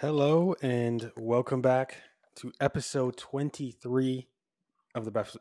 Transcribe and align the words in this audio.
Hello 0.00 0.54
and 0.62 1.12
welcome 1.18 1.60
back 1.60 1.98
to 2.36 2.50
episode 2.58 3.18
23 3.18 4.26
of 4.94 5.04
the 5.04 5.10
Best, 5.10 5.36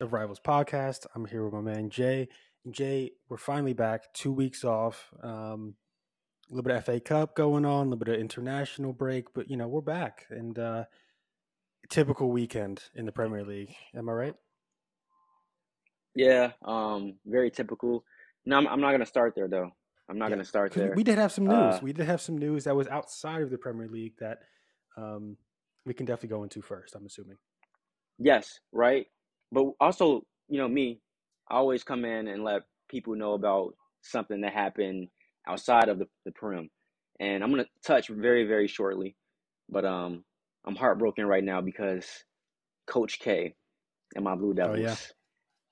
of 0.00 0.14
Rivals 0.14 0.40
podcast. 0.40 1.04
I'm 1.14 1.26
here 1.26 1.44
with 1.44 1.52
my 1.52 1.60
man 1.60 1.90
Jay. 1.90 2.30
Jay, 2.70 3.10
we're 3.28 3.36
finally 3.36 3.74
back, 3.74 4.10
two 4.14 4.32
weeks 4.32 4.64
off. 4.64 5.12
Um, 5.22 5.74
a 6.50 6.54
little 6.54 6.62
bit 6.62 6.76
of 6.76 6.86
FA 6.86 7.00
Cup 7.00 7.36
going 7.36 7.66
on, 7.66 7.80
a 7.80 7.90
little 7.90 7.98
bit 7.98 8.14
of 8.14 8.18
international 8.18 8.94
break, 8.94 9.34
but 9.34 9.50
you 9.50 9.58
know, 9.58 9.68
we're 9.68 9.82
back 9.82 10.24
and 10.30 10.58
uh, 10.58 10.84
typical 11.90 12.30
weekend 12.30 12.84
in 12.94 13.04
the 13.04 13.12
Premier 13.12 13.44
League. 13.44 13.74
Am 13.94 14.08
I 14.08 14.12
right? 14.12 14.34
Yeah, 16.14 16.52
um, 16.64 17.16
very 17.26 17.50
typical. 17.50 18.04
No, 18.46 18.56
I'm, 18.56 18.68
I'm 18.68 18.80
not 18.80 18.88
going 18.88 19.00
to 19.00 19.06
start 19.06 19.34
there 19.36 19.48
though. 19.48 19.72
I'm 20.08 20.18
not 20.18 20.26
Yeah, 20.26 20.30
going 20.30 20.38
to 20.38 20.44
start 20.48 20.72
there. 20.72 20.94
We 20.94 21.02
did 21.04 21.18
have 21.18 21.32
some 21.32 21.46
news. 21.46 21.74
Uh, 21.74 21.80
we 21.82 21.92
did 21.92 22.06
have 22.06 22.20
some 22.20 22.38
news 22.38 22.64
that 22.64 22.74
was 22.74 22.88
outside 22.88 23.42
of 23.42 23.50
the 23.50 23.58
Premier 23.58 23.88
League 23.88 24.14
that 24.20 24.38
um, 24.96 25.36
we 25.84 25.94
can 25.94 26.06
definitely 26.06 26.30
go 26.30 26.42
into 26.42 26.62
first. 26.62 26.94
I'm 26.94 27.06
assuming. 27.06 27.36
Yes, 28.18 28.60
right. 28.72 29.06
But 29.52 29.66
also, 29.80 30.22
you 30.48 30.58
know, 30.58 30.68
me, 30.68 31.00
I 31.50 31.56
always 31.56 31.84
come 31.84 32.04
in 32.04 32.28
and 32.28 32.42
let 32.42 32.62
people 32.88 33.14
know 33.16 33.34
about 33.34 33.74
something 34.02 34.40
that 34.40 34.52
happened 34.52 35.08
outside 35.46 35.88
of 35.88 35.98
the, 35.98 36.06
the 36.24 36.32
prim. 36.32 36.70
And 37.20 37.42
I'm 37.42 37.50
going 37.50 37.64
to 37.64 37.70
touch 37.84 38.08
very, 38.08 38.44
very 38.44 38.68
shortly. 38.68 39.16
But 39.68 39.84
um, 39.84 40.24
I'm 40.66 40.76
heartbroken 40.76 41.26
right 41.26 41.44
now 41.44 41.60
because 41.60 42.06
Coach 42.86 43.18
K 43.18 43.54
and 44.14 44.24
my 44.24 44.34
Blue 44.34 44.54
Devils. 44.54 44.78
Oh, 44.78 44.80
yeah. 44.80 44.96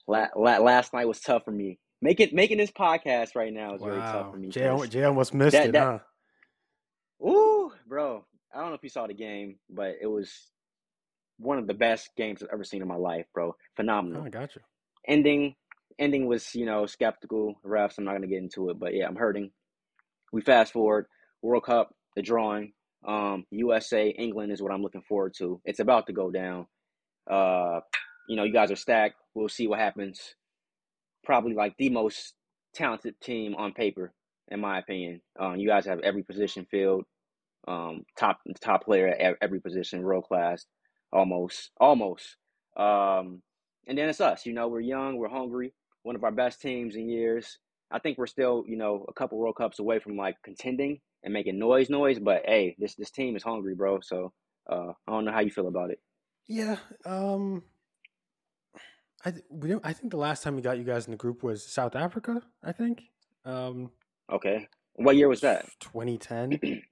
La- 0.08 0.42
la- 0.58 0.62
last 0.62 0.92
night 0.92 1.08
was 1.08 1.20
tough 1.20 1.44
for 1.44 1.52
me. 1.52 1.78
Making 2.02 2.30
making 2.32 2.58
this 2.58 2.70
podcast 2.70 3.34
right 3.34 3.52
now 3.52 3.74
is 3.74 3.80
really 3.82 3.98
tough 3.98 4.32
for 4.32 4.36
me. 4.36 4.48
Jay, 4.48 4.70
Jay 4.88 5.04
almost 5.04 5.32
missed 5.34 5.52
that- 5.52 5.68
it, 5.68 5.72
that- 5.72 6.02
huh? 7.22 7.26
Ooh, 7.26 7.72
bro. 7.86 8.24
I 8.54 8.60
don't 8.60 8.68
know 8.68 8.74
if 8.74 8.82
you 8.82 8.88
saw 8.88 9.06
the 9.06 9.14
game, 9.14 9.58
but 9.70 9.96
it 10.00 10.06
was 10.06 10.50
one 11.38 11.58
of 11.58 11.66
the 11.66 11.74
best 11.74 12.10
games 12.16 12.42
I've 12.42 12.48
ever 12.52 12.64
seen 12.64 12.82
in 12.82 12.88
my 12.88 12.96
life, 12.96 13.26
bro. 13.34 13.54
Phenomenal. 13.76 14.22
Oh, 14.22 14.26
I 14.26 14.30
got 14.30 14.54
you. 14.54 14.62
Ending 15.08 15.54
ending 15.98 16.26
was, 16.26 16.54
you 16.54 16.66
know, 16.66 16.84
skeptical. 16.86 17.54
Refs, 17.64 17.98
I'm 17.98 18.04
not 18.04 18.12
gonna 18.12 18.26
get 18.26 18.42
into 18.42 18.68
it, 18.70 18.78
but 18.78 18.94
yeah, 18.94 19.06
I'm 19.06 19.16
hurting. 19.16 19.50
We 20.32 20.42
fast 20.42 20.72
forward, 20.72 21.06
World 21.42 21.64
Cup, 21.64 21.94
the 22.14 22.22
drawing, 22.22 22.72
um, 23.06 23.46
USA, 23.50 24.08
England 24.08 24.52
is 24.52 24.60
what 24.60 24.72
I'm 24.72 24.82
looking 24.82 25.02
forward 25.02 25.34
to. 25.38 25.60
It's 25.64 25.80
about 25.80 26.06
to 26.08 26.12
go 26.12 26.30
down. 26.30 26.66
Uh, 27.30 27.80
you 28.28 28.36
know, 28.36 28.44
you 28.44 28.52
guys 28.52 28.70
are 28.70 28.76
stacked. 28.76 29.16
We'll 29.34 29.48
see 29.48 29.66
what 29.68 29.78
happens. 29.78 30.34
Probably 31.26 31.52
like 31.54 31.74
the 31.76 31.90
most 31.90 32.32
talented 32.74 33.20
team 33.20 33.54
on 33.56 33.74
paper, 33.74 34.14
in 34.48 34.60
my 34.60 34.78
opinion. 34.78 35.20
Um, 35.38 35.56
you 35.56 35.68
guys 35.68 35.84
have 35.84 36.00
every 36.00 36.22
position 36.22 36.66
filled 36.70 37.04
um, 37.68 38.04
top 38.18 38.38
top 38.60 38.84
player 38.84 39.08
at 39.08 39.36
every 39.42 39.60
position, 39.60 40.02
world 40.02 40.24
class, 40.24 40.64
almost, 41.12 41.70
almost. 41.80 42.36
Um, 42.76 43.42
and 43.86 43.96
then 43.98 44.08
it's 44.08 44.20
us. 44.20 44.46
You 44.46 44.52
know, 44.52 44.68
we're 44.68 44.80
young, 44.80 45.16
we're 45.16 45.28
hungry. 45.28 45.72
One 46.02 46.16
of 46.16 46.24
our 46.24 46.32
best 46.32 46.60
teams 46.60 46.96
in 46.96 47.08
years. 47.08 47.58
I 47.90 47.98
think 47.98 48.18
we're 48.18 48.26
still, 48.26 48.64
you 48.66 48.76
know, 48.76 49.04
a 49.08 49.12
couple 49.12 49.38
World 49.38 49.56
Cups 49.56 49.78
away 49.78 49.98
from 49.98 50.16
like 50.16 50.36
contending 50.44 51.00
and 51.22 51.32
making 51.32 51.58
noise, 51.58 51.90
noise. 51.90 52.18
But 52.18 52.42
hey, 52.46 52.76
this 52.78 52.94
this 52.94 53.10
team 53.10 53.36
is 53.36 53.42
hungry, 53.42 53.74
bro. 53.74 54.00
So 54.00 54.32
uh, 54.70 54.92
I 55.06 55.12
don't 55.12 55.24
know 55.24 55.32
how 55.32 55.40
you 55.40 55.50
feel 55.50 55.68
about 55.68 55.90
it. 55.90 56.00
Yeah. 56.48 56.76
Um. 57.04 57.62
I 59.26 59.30
th- 59.32 59.44
we 59.50 59.74
I 59.84 59.92
think 59.92 60.10
the 60.12 60.16
last 60.16 60.42
time 60.42 60.54
we 60.56 60.62
got 60.62 60.78
you 60.78 60.84
guys 60.84 61.06
in 61.06 61.10
the 61.10 61.16
group 61.16 61.42
was 61.42 61.66
South 61.66 61.96
Africa. 61.96 62.40
I 62.64 62.72
think. 62.72 63.02
Um. 63.44 63.90
Okay, 64.32 64.68
what 64.94 65.16
year 65.16 65.28
was 65.28 65.40
that? 65.42 65.66
2010. 65.80 66.50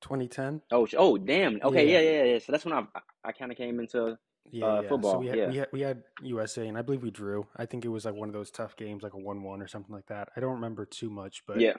2010. 0.00 0.60
Oh, 0.70 0.86
oh, 0.98 1.16
damn. 1.16 1.58
Okay, 1.62 1.90
Yeah. 1.90 2.00
yeah, 2.00 2.10
yeah, 2.10 2.32
yeah. 2.34 2.38
So 2.38 2.52
that's 2.52 2.64
when 2.64 2.74
I 2.74 2.84
I 3.24 3.32
kind 3.32 3.50
of 3.50 3.56
came 3.56 3.80
into. 3.80 4.18
Yeah, 4.50 4.66
Uh, 4.66 4.74
yeah. 4.74 4.80
So 4.82 4.88
football, 4.88 5.18
we 5.20 5.26
had, 5.28 5.38
yeah. 5.38 5.48
we 5.50 5.56
had 5.56 5.68
we 5.72 5.80
had 5.80 6.02
USA, 6.22 6.66
and 6.68 6.76
I 6.76 6.82
believe 6.82 7.02
we 7.02 7.10
drew. 7.10 7.46
I 7.56 7.64
think 7.64 7.84
it 7.84 7.88
was 7.88 8.04
like 8.04 8.14
one 8.14 8.28
of 8.28 8.34
those 8.34 8.50
tough 8.50 8.76
games, 8.76 9.02
like 9.02 9.14
a 9.14 9.18
one-one 9.18 9.62
or 9.62 9.66
something 9.68 9.94
like 9.94 10.06
that. 10.08 10.28
I 10.36 10.40
don't 10.40 10.52
remember 10.54 10.84
too 10.84 11.08
much, 11.10 11.42
but 11.46 11.58
Yeah. 11.60 11.74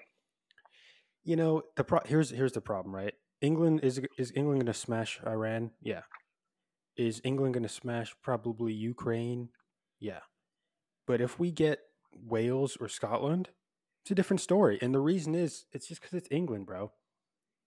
you 1.24 1.36
know 1.36 1.62
the 1.76 1.84
pro- 1.84 2.00
here's 2.06 2.30
here's 2.32 2.54
the 2.54 2.62
problem, 2.62 2.96
right? 2.96 3.14
England 3.42 3.82
is 3.84 4.02
is 4.18 4.32
England 4.36 4.62
going 4.62 4.74
to 4.74 4.74
smash 4.74 5.20
Iran? 5.28 5.72
Yeah. 5.82 6.02
Is 6.98 7.22
England 7.24 7.54
going 7.54 7.64
to 7.64 7.70
smash 7.70 8.16
probably 8.24 8.74
Ukraine? 8.74 9.50
Yeah. 10.00 10.20
But 11.08 11.22
if 11.22 11.40
we 11.40 11.52
get 11.52 11.80
Wales 12.14 12.78
or 12.80 12.88
Scotland, 12.88 13.50
it's 14.04 14.12
a 14.12 14.16
different 14.16 14.42
story. 14.42 14.78
And 14.82 14.94
the 14.94 15.00
reason 15.00 15.36
is 15.36 15.66
it's 15.72 15.88
just 15.88 16.02
because 16.02 16.14
it's 16.16 16.28
England, 16.32 16.66
bro. 16.66 16.92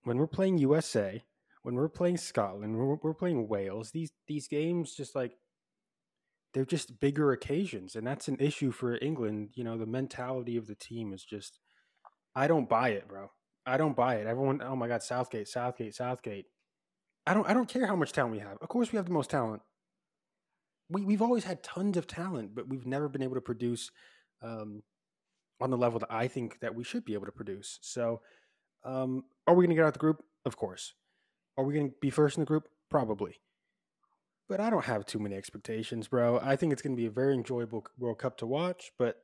When 0.04 0.18
we're 0.18 0.26
playing 0.26 0.58
USA, 0.58 1.24
when 1.62 1.74
we're 1.74 1.88
playing 1.88 2.18
Scotland, 2.18 2.76
we're, 2.76 2.96
we're 3.02 3.14
playing 3.14 3.48
Wales, 3.48 3.90
these 3.90 4.12
these 4.26 4.48
games 4.48 4.94
just 4.94 5.14
like 5.14 5.36
they're 6.54 6.64
just 6.64 7.00
bigger 7.00 7.32
occasions, 7.32 7.94
and 7.94 8.06
that's 8.06 8.28
an 8.28 8.36
issue 8.40 8.70
for 8.70 8.98
England. 9.02 9.50
You 9.54 9.64
know, 9.64 9.76
the 9.76 9.86
mentality 9.86 10.56
of 10.56 10.66
the 10.66 10.74
team 10.74 11.12
is 11.12 11.24
just 11.24 11.58
I 12.34 12.46
don't 12.46 12.68
buy 12.68 12.90
it, 12.90 13.08
bro. 13.08 13.30
I 13.66 13.76
don't 13.76 13.96
buy 13.96 14.16
it. 14.16 14.26
Everyone, 14.26 14.62
oh 14.62 14.76
my 14.76 14.88
God, 14.88 15.02
Southgate, 15.02 15.48
Southgate, 15.48 15.94
Southgate. 15.94 16.46
I 17.26 17.34
don't. 17.34 17.48
I 17.48 17.52
don't 17.52 17.68
care 17.68 17.86
how 17.86 17.96
much 17.96 18.12
talent 18.12 18.32
we 18.32 18.38
have. 18.38 18.56
Of 18.62 18.68
course, 18.68 18.92
we 18.92 18.96
have 18.96 19.06
the 19.06 19.12
most 19.12 19.28
talent. 19.28 19.60
We 20.90 21.02
we've 21.02 21.22
always 21.22 21.44
had 21.44 21.62
tons 21.62 21.96
of 21.96 22.06
talent, 22.06 22.54
but 22.54 22.68
we've 22.68 22.86
never 22.86 23.08
been 23.08 23.22
able 23.22 23.34
to 23.34 23.40
produce 23.40 23.90
um, 24.42 24.82
on 25.60 25.70
the 25.70 25.76
level 25.76 25.98
that 26.00 26.10
I 26.12 26.28
think 26.28 26.60
that 26.60 26.74
we 26.74 26.84
should 26.84 27.04
be 27.04 27.14
able 27.14 27.26
to 27.26 27.32
produce. 27.32 27.78
So, 27.82 28.20
um, 28.84 29.24
are 29.46 29.54
we 29.54 29.64
going 29.64 29.70
to 29.70 29.76
get 29.76 29.84
out 29.84 29.88
of 29.88 29.92
the 29.94 29.98
group? 30.00 30.22
Of 30.44 30.56
course. 30.56 30.94
Are 31.56 31.64
we 31.64 31.74
going 31.74 31.90
to 31.90 31.94
be 32.00 32.10
first 32.10 32.36
in 32.38 32.42
the 32.42 32.46
group? 32.46 32.68
Probably. 32.90 33.36
But 34.48 34.60
I 34.60 34.70
don't 34.70 34.84
have 34.86 35.04
too 35.04 35.18
many 35.18 35.34
expectations, 35.36 36.08
bro. 36.08 36.38
I 36.42 36.56
think 36.56 36.72
it's 36.72 36.80
going 36.80 36.96
to 36.96 37.00
be 37.00 37.06
a 37.06 37.10
very 37.10 37.34
enjoyable 37.34 37.84
World 37.98 38.18
Cup 38.18 38.38
to 38.38 38.46
watch, 38.46 38.92
but 38.98 39.16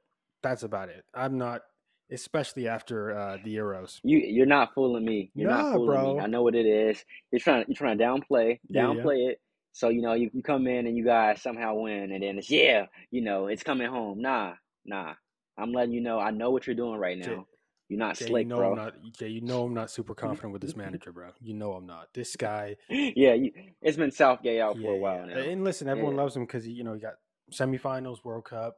that's 0.43 0.63
about 0.65 0.91
it. 0.91 1.05
I'm 1.15 1.39
not, 1.39 1.63
especially 2.11 2.69
after 2.69 3.17
uh, 3.17 3.39
the 3.43 3.57
Euros. 3.57 4.01
You 4.03 4.19
you're 4.19 4.45
not 4.45 4.75
fooling 4.75 5.05
me. 5.05 5.31
You're 5.35 5.49
Nah, 5.49 5.63
not 5.63 5.73
fooling 5.77 5.87
bro. 6.03 6.15
me. 6.17 6.21
I 6.21 6.27
know 6.27 6.43
what 6.43 6.55
it 6.55 6.67
is. 6.67 7.03
You're 7.31 7.39
trying 7.41 7.65
you're 7.69 7.77
trying 7.77 7.97
to 7.97 8.05
downplay 8.05 8.59
Yeah, 8.69 8.83
yeah. 8.93 9.03
downplay 9.03 9.31
it. 9.31 9.41
So 9.75 9.91
you 9.91 10.03
know 10.03 10.15
you, 10.15 10.31
you 10.35 10.43
come 10.43 10.69
in 10.69 10.89
and 10.89 10.97
you 10.97 11.05
guys 11.05 11.43
somehow 11.43 11.77
win 11.77 12.13
and 12.13 12.25
then 12.25 12.39
it's 12.39 12.51
yeah 12.51 12.87
you 13.13 13.23
know 13.23 13.49
it's 13.49 13.65
coming 13.65 13.89
home. 13.89 14.23
Nah 14.23 14.55
nah. 14.87 15.15
I'm 15.59 15.73
letting 15.73 15.95
you 15.95 16.03
know 16.03 16.21
I 16.21 16.33
know 16.33 16.51
what 16.53 16.67
you're 16.67 16.77
doing 16.77 16.99
right 17.01 17.21
Jay- 17.23 17.31
now. 17.31 17.47
You're 17.91 18.01
not 18.01 18.17
Jay, 18.17 18.27
slick, 18.29 18.45
you 18.45 18.51
know 18.51 18.57
bro. 18.57 18.71
I'm 18.71 18.77
not. 18.77 18.95
Jay, 19.13 19.29
you 19.29 19.43
know 19.43 19.65
I'm 19.67 19.75
not 19.75 19.91
super 19.91 20.15
confident 20.17 20.53
with 20.55 20.63
this 20.63 20.77
manager, 20.77 21.13
bro. 21.13 21.31
You 21.43 21.55
know 21.55 21.75
I'm 21.75 21.87
not. 21.87 22.09
This 22.15 22.37
guy. 22.37 22.77
yeah, 22.89 23.35
you, 23.35 23.53
it's 23.83 23.99
been 23.99 24.13
Southgate 24.13 24.61
out 24.61 24.79
for 24.81 24.93
a 24.93 24.97
while 24.97 25.29
yeah. 25.29 25.35
now. 25.35 25.41
And 25.41 25.65
listen, 25.65 25.89
everyone 25.89 26.17
Yeah. 26.17 26.23
loves 26.23 26.37
him 26.37 26.45
because 26.47 26.67
you 26.67 26.85
know 26.85 26.95
he 26.95 27.01
got 27.01 27.15
semifinals, 27.53 28.25
World 28.25 28.47
Cup, 28.47 28.77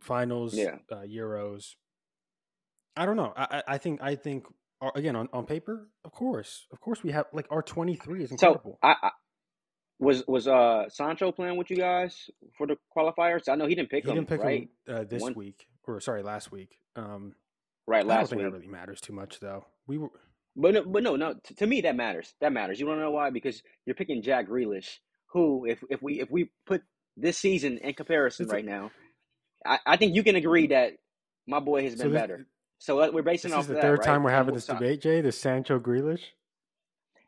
finals, 0.00 0.54
Yeah. 0.54 0.76
uh, 0.92 1.02
Euros. 1.02 1.76
I 2.96 3.06
don't 3.06 3.16
know. 3.16 3.32
I, 3.36 3.62
I 3.68 3.78
think 3.78 4.02
I 4.02 4.14
think 4.16 4.44
uh, 4.82 4.90
again 4.94 5.16
on, 5.16 5.28
on 5.32 5.46
paper, 5.46 5.88
of 6.04 6.12
course, 6.12 6.66
of 6.72 6.80
course 6.80 7.02
we 7.02 7.12
have 7.12 7.26
like 7.32 7.46
our 7.50 7.62
23 7.62 8.24
is 8.24 8.30
So 8.30 8.32
incredible. 8.32 8.78
I, 8.82 8.96
I 9.02 9.10
was 9.98 10.24
was 10.26 10.46
uh 10.48 10.88
Sancho 10.88 11.32
playing 11.32 11.56
with 11.56 11.70
you 11.70 11.76
guys 11.76 12.28
for 12.58 12.66
the 12.66 12.76
qualifiers? 12.96 13.48
I 13.48 13.54
know 13.54 13.66
he 13.66 13.74
didn't 13.74 13.90
pick 13.90 14.04
he 14.04 14.10
him 14.10 14.16
didn't 14.16 14.28
pick 14.28 14.42
right 14.42 14.68
him 14.86 14.94
uh, 14.96 15.04
this 15.04 15.22
One- 15.22 15.34
week, 15.34 15.66
or 15.86 16.00
sorry, 16.00 16.22
last 16.22 16.52
week. 16.52 16.78
Um, 16.96 17.34
right 17.86 17.98
I 17.98 18.00
don't 18.00 18.08
last 18.08 18.30
think 18.30 18.42
week. 18.42 18.50
that 18.50 18.56
really 18.56 18.68
matters 18.68 19.00
too 19.00 19.12
much, 19.12 19.40
though. 19.40 19.64
We 19.86 19.98
were 19.98 20.08
But 20.56 20.74
no, 20.74 20.84
but 20.84 21.02
no, 21.02 21.16
no. 21.16 21.34
To, 21.34 21.54
to 21.56 21.66
me, 21.66 21.82
that 21.82 21.96
matters. 21.96 22.34
That 22.40 22.52
matters. 22.52 22.80
You 22.80 22.86
want 22.86 22.98
to 22.98 23.02
know 23.02 23.10
why? 23.10 23.30
Because 23.30 23.62
you're 23.86 23.94
picking 23.94 24.22
Jack 24.22 24.48
Grealish, 24.48 24.98
who, 25.32 25.66
if 25.66 25.82
if 25.90 26.02
we 26.02 26.20
if 26.20 26.30
we 26.30 26.50
put 26.66 26.82
this 27.16 27.38
season 27.38 27.78
in 27.78 27.94
comparison 27.94 28.44
It's 28.44 28.52
a- 28.52 28.56
right 28.56 28.64
now, 28.64 28.90
I, 29.64 29.78
I 29.86 29.96
think 29.96 30.14
you 30.14 30.22
can 30.22 30.36
agree 30.36 30.68
that 30.68 30.92
my 31.46 31.60
boy 31.60 31.82
has 31.84 31.94
so 31.96 32.04
been 32.04 32.12
this, 32.12 32.20
better. 32.20 32.46
So 32.78 32.98
uh, 33.00 33.10
we're 33.12 33.22
basing 33.22 33.50
this 33.50 33.56
off 33.56 33.62
is 33.64 33.68
the 33.68 33.74
that, 33.74 33.82
third 33.82 33.98
right? 34.00 34.06
time 34.06 34.22
we're 34.22 34.30
having 34.30 34.54
this 34.54 34.66
debate, 34.66 35.00
Jay. 35.00 35.20
The 35.22 35.32
Sancho 35.32 35.78
Grealish. 35.78 36.22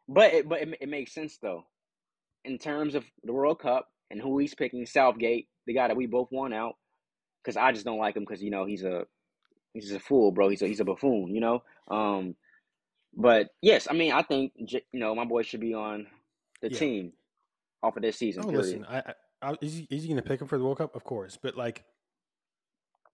But 0.09 0.33
it, 0.35 0.49
but 0.49 0.61
it, 0.62 0.69
it 0.81 0.88
makes 0.88 1.12
sense 1.12 1.38
though, 1.41 1.64
in 2.44 2.58
terms 2.58 2.94
of 2.94 3.05
the 3.25 3.32
World 3.32 3.61
Cup 3.61 3.88
and 4.11 4.20
who 4.20 4.38
he's 4.38 4.55
picking. 4.55 4.87
Southgate, 4.87 5.49
the 5.67 5.75
guy 5.75 5.88
that 5.88 5.96
we 5.96 6.06
both 6.06 6.29
want 6.31 6.55
out, 6.55 6.76
because 7.43 7.56
I 7.56 7.73
just 7.73 7.85
don't 7.85 7.99
like 7.99 8.17
him 8.17 8.25
because 8.25 8.43
you 8.43 8.50
know 8.50 8.64
he's 8.64 8.85
a 8.85 9.06
he's 9.75 9.93
a 9.93 10.00
fool, 10.00 10.32
bro. 10.32 10.49
He's 10.49 10.62
a 10.62 10.67
he's 10.67 10.81
a 10.81 10.85
buffoon, 10.85 11.35
you 11.35 11.40
know. 11.40 11.62
Um, 11.88 12.35
but 13.17 13.49
yes, 13.62 13.88
I 13.90 13.94
mean 13.94 14.12
I 14.12 14.23
think 14.23 14.52
you 14.56 14.81
know 14.93 15.14
my 15.14 15.25
boy 15.25 15.43
should 15.43 15.61
be 15.61 15.75
on 15.75 16.06
the 16.62 16.70
Yeah. 16.70 16.79
team 16.79 17.12
off 17.82 17.96
of 17.96 18.02
this 18.02 18.17
season. 18.17 18.44
Oh, 18.44 18.49
period. 18.49 18.64
listen, 18.64 18.87
I, 18.88 18.99
I, 18.99 19.14
I 19.43 19.55
is 19.61 19.75
he, 19.75 19.87
is 19.90 20.02
he 20.02 20.08
going 20.08 20.23
to 20.23 20.29
pick 20.29 20.40
him 20.40 20.49
for 20.49 20.58
the 20.58 20.64
World 20.64 20.79
Cup? 20.79 20.96
Of 20.96 21.05
course, 21.05 21.38
but 21.40 21.56
like, 21.56 21.85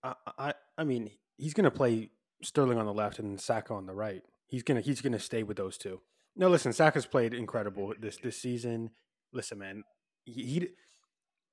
I, 0.02 0.14
I, 0.38 0.54
I 0.78 0.84
mean, 0.84 1.10
he's 1.36 1.52
going 1.54 1.64
to 1.64 1.70
play 1.70 2.10
Sterling 2.42 2.78
on 2.78 2.86
the 2.86 2.94
left 2.94 3.18
and 3.18 3.40
Saka 3.40 3.74
on 3.74 3.86
the 3.86 3.94
right. 3.94 4.22
He's 4.46 4.62
gonna, 4.62 4.80
he's 4.80 5.00
gonna 5.00 5.18
stay 5.18 5.42
with 5.42 5.56
those 5.56 5.76
two. 5.76 6.00
No, 6.36 6.48
listen, 6.48 6.72
Saka's 6.72 7.06
played 7.06 7.34
incredible 7.34 7.92
this 7.98 8.16
this 8.18 8.40
season. 8.40 8.90
Listen, 9.34 9.58
man, 9.58 9.82
he, 10.24 10.32
he 10.42 10.68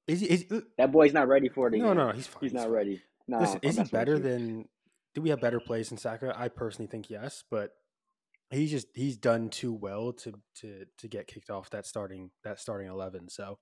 is 0.08 0.22
is 0.22 0.46
That 0.78 0.92
boy's 0.92 1.12
not 1.14 1.28
ready 1.28 1.50
for 1.50 1.68
it. 1.68 1.74
no, 1.78 1.86
again. 1.92 1.98
no, 1.98 2.12
he's 2.14 2.28
fine. 2.28 2.40
he's 2.44 2.54
not 2.54 2.64
fine. 2.64 2.72
ready. 2.72 3.02
No, 3.28 3.40
Listen, 3.40 3.60
is 3.64 3.78
he 3.78 3.84
better 3.86 4.18
than? 4.20 4.70
Do 5.14 5.22
we 5.22 5.30
have 5.30 5.42
better 5.42 5.60
plays 5.60 5.90
than 5.90 5.98
Saka? 5.98 6.34
I 6.38 6.48
personally 6.48 6.88
think 6.88 7.10
yes, 7.10 7.44
but 7.52 7.72
he's 8.50 8.72
just 8.72 8.88
he's 8.94 9.18
done 9.18 9.50
too 9.50 9.74
well 9.74 10.14
to 10.14 10.34
to 10.62 10.86
to 11.00 11.08
get 11.08 11.28
kicked 11.28 11.50
off 11.50 11.70
that 11.72 11.86
starting 11.86 12.32
that 12.44 12.60
starting 12.60 12.88
eleven. 12.88 13.28
So 13.30 13.58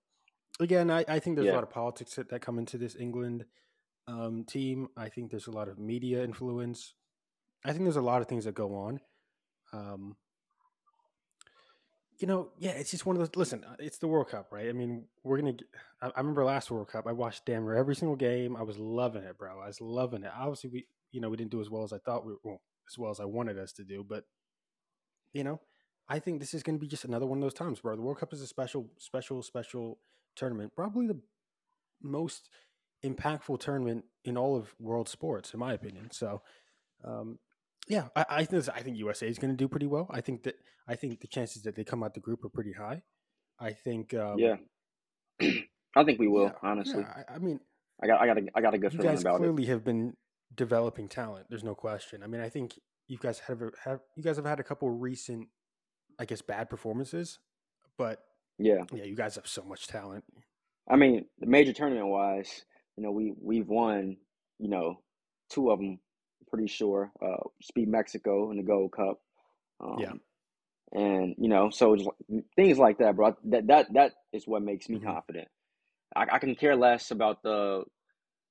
again, 0.60 0.92
I, 0.92 1.06
I 1.08 1.20
think 1.20 1.36
there's 1.36 1.48
Yeah. 1.48 1.54
a 1.54 1.56
lot 1.56 1.64
of 1.64 1.70
politics 1.72 2.16
that, 2.16 2.30
that 2.30 2.42
come 2.42 2.60
into 2.60 2.78
this 2.78 2.96
England 2.96 3.46
um, 4.08 4.44
team. 4.48 4.90
I 4.98 5.10
think 5.10 5.32
there's 5.32 5.48
a 5.48 5.52
lot 5.52 5.68
of 5.70 5.80
media 5.80 6.24
influence. 6.24 6.94
I 7.66 7.72
think 7.72 7.84
there's 7.86 7.96
a 7.96 8.02
lot 8.02 8.22
of 8.22 8.28
things 8.28 8.46
that 8.46 8.56
go 8.56 8.76
on. 8.76 9.00
Um, 9.74 10.16
you 12.20 12.28
know, 12.28 12.50
yeah, 12.60 12.72
it's 12.72 12.92
just 12.92 13.06
one 13.06 13.16
of 13.16 13.20
those. 13.22 13.36
Listen, 13.36 13.64
uh, 13.64 13.76
it's 13.80 13.98
the 13.98 14.08
World 14.08 14.30
Cup, 14.30 14.52
right? 14.52 14.68
I 14.68 14.74
mean, 14.74 15.06
we're 15.24 15.38
gonna. 15.38 15.54
Get, 15.54 15.68
I, 16.02 16.08
I 16.08 16.20
remember 16.20 16.44
last 16.44 16.70
World 16.70 16.90
Cup, 16.90 17.08
I 17.08 17.14
watched 17.14 17.46
damn 17.46 17.64
near 17.64 17.76
every 17.76 17.96
single 17.96 18.18
game. 18.18 18.56
I 18.56 18.64
was 18.64 18.78
loving 18.78 19.24
it, 19.24 19.38
bro. 19.38 19.60
I 19.60 19.68
was 19.68 19.80
loving 19.82 20.24
it. 20.24 20.32
Obviously, 20.38 20.70
we, 20.70 20.88
you 21.12 21.22
know, 21.22 21.30
we 21.30 21.38
didn't 21.38 21.52
do 21.52 21.62
as 21.62 21.70
well 21.70 21.84
as 21.84 21.94
I 21.94 21.98
thought 21.98 22.26
we, 22.26 22.34
well, 22.44 22.62
as 22.90 22.98
well 22.98 23.12
as 23.12 23.20
I 23.20 23.26
wanted 23.26 23.58
us 23.58 23.72
to 23.74 23.84
do, 23.84 24.06
but 24.08 24.26
you 25.34 25.44
know, 25.44 25.62
I 26.08 26.20
think 26.20 26.40
this 26.40 26.54
is 26.54 26.64
going 26.64 26.78
to 26.78 26.82
be 26.82 26.88
just 26.88 27.06
another 27.06 27.26
one 27.26 27.38
of 27.38 27.42
those 27.42 27.54
times, 27.54 27.80
bro. 27.80 27.96
The 27.96 28.02
World 28.02 28.20
Cup 28.20 28.34
is 28.34 28.42
a 28.42 28.48
special, 28.48 28.90
special, 28.98 29.44
special 29.44 30.00
tournament. 30.36 30.74
Probably 30.76 31.08
the 31.08 31.20
most 32.02 32.50
impactful 33.06 33.60
tournament 33.60 34.06
in 34.26 34.38
all 34.38 34.56
of 34.56 34.74
world 34.80 35.08
sports, 35.08 35.54
in 35.54 35.60
my 35.60 35.74
opinion. 35.74 36.10
So, 36.12 36.42
um, 37.04 37.40
yeah, 37.88 38.08
I, 38.16 38.26
I 38.30 38.44
think 38.46 38.68
I 38.70 38.82
think 38.82 38.98
USA 38.98 39.28
is 39.28 39.40
going 39.40 39.52
to 39.52 39.58
do 39.58 39.68
pretty 39.68 39.88
well. 39.88 40.08
I 40.12 40.22
think 40.22 40.44
that 40.44 40.56
I 40.88 40.96
think 40.96 41.22
the 41.22 41.28
chances 41.28 41.64
that 41.64 41.76
they 41.76 41.84
come 41.84 42.04
out 42.04 42.14
the 42.14 42.20
group 42.20 42.44
are 42.44 42.50
pretty 42.50 42.74
high. 42.74 43.04
I 43.60 43.74
think, 43.74 44.14
um, 44.14 44.40
yeah, 44.40 44.56
I 45.96 46.04
think 46.04 46.20
we 46.20 46.28
will. 46.28 46.46
yeah, 46.46 46.52
honestly, 46.64 47.02
yeah, 47.02 47.24
I, 47.30 47.36
I 47.36 47.38
mean, 47.40 47.60
I 48.02 48.08
got 48.08 48.22
I 48.22 48.26
got 48.28 48.38
a, 48.38 48.42
I 48.56 48.62
got 48.62 48.74
a 48.74 48.78
good 48.78 48.94
you 48.94 49.00
feeling 49.00 49.16
guys 49.16 49.22
about 49.22 49.36
it. 49.36 49.38
clearly 49.40 49.66
have 49.66 49.84
been 49.84 50.14
developing 50.56 51.08
talent. 51.08 51.48
There's 51.50 51.64
no 51.64 51.76
question. 51.76 52.24
I 52.24 52.28
mean, 52.28 52.42
I 52.42 52.50
think 52.50 52.80
you 53.08 53.18
guys 53.18 53.40
have 53.40 53.62
have 53.84 54.00
you 54.16 54.24
guys 54.24 54.38
have 54.38 54.46
had 54.46 54.60
a 54.60 54.64
couple 54.64 54.90
recent, 54.90 55.48
I 56.20 56.26
guess, 56.26 56.42
bad 56.42 56.70
performances, 56.70 57.40
but 57.98 58.24
Yeah, 58.58 58.84
yeah, 58.94 59.04
you 59.04 59.16
guys 59.16 59.36
have 59.36 59.48
so 59.48 59.64
much 59.64 59.88
talent. 59.88 60.24
I 60.90 60.96
mean, 60.96 61.26
the 61.40 61.46
major 61.46 61.74
tournament 61.74 62.08
wise, 62.08 62.64
you 62.96 63.04
know, 63.04 63.12
we 63.12 63.34
we've 63.42 63.68
won, 63.68 64.18
you 64.58 64.70
know, 64.70 65.02
two 65.50 65.72
of 65.72 65.80
them. 65.80 66.00
Pretty 66.50 66.68
sure. 66.68 67.12
Uh, 67.22 67.38
Speed 67.62 67.90
Mexico 67.90 68.52
in 68.52 68.58
the 68.58 68.64
Gold 68.64 68.92
Cup. 68.92 69.20
Um, 69.80 69.98
Yeah. 70.00 70.14
And 70.92 71.36
you 71.38 71.48
know, 71.50 71.70
so 71.70 71.92
like- 71.92 72.44
things 72.56 72.80
like 72.80 72.98
that, 72.98 73.16
bro. 73.16 73.36
That 73.46 73.68
that 73.68 73.94
that 73.94 74.14
is 74.34 74.48
what 74.48 74.64
makes 74.64 74.90
me 74.90 74.98
Mhm. 75.00 75.04
confident. 75.04 75.48
I, 76.16 76.26
I 76.32 76.40
can 76.40 76.56
care 76.56 76.76
less 76.76 77.12
about 77.12 77.44
the 77.44 77.84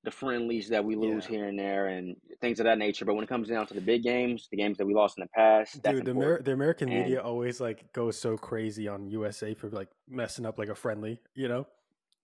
the 0.05 0.11
friendlies 0.11 0.69
that 0.69 0.85
we 0.85 0.95
lose 0.95 1.25
Yeah. 1.25 1.31
here 1.39 1.45
and 1.49 1.59
there 1.59 1.87
and 1.87 2.15
things 2.39 2.61
of 2.61 2.63
that 2.63 2.77
nature. 2.77 3.03
But 3.03 3.15
when 3.15 3.25
it 3.25 3.27
comes 3.27 3.49
down 3.49 3.67
to 3.67 3.73
the 3.73 3.81
big 3.81 4.01
games, 4.01 4.47
the 4.49 4.55
games 4.55 4.77
that 4.77 4.85
we 4.85 4.93
lost 4.93 5.17
in 5.17 5.23
the 5.23 5.29
past, 5.35 5.83
that's 5.83 5.93
Dude, 5.97 6.05
the. 6.05 6.11
Amer- 6.11 6.41
the 6.41 6.53
American 6.53 6.87
And- 6.87 7.01
media 7.01 7.21
always 7.21 7.59
like 7.59 7.91
goes 7.91 8.17
so 8.17 8.37
crazy 8.37 8.87
on 8.87 9.09
USA 9.09 9.53
for 9.53 9.69
like 9.69 9.89
messing 10.07 10.45
up 10.45 10.57
like 10.57 10.69
a 10.69 10.75
friendly. 10.75 11.19
You 11.35 11.49
know, 11.49 11.67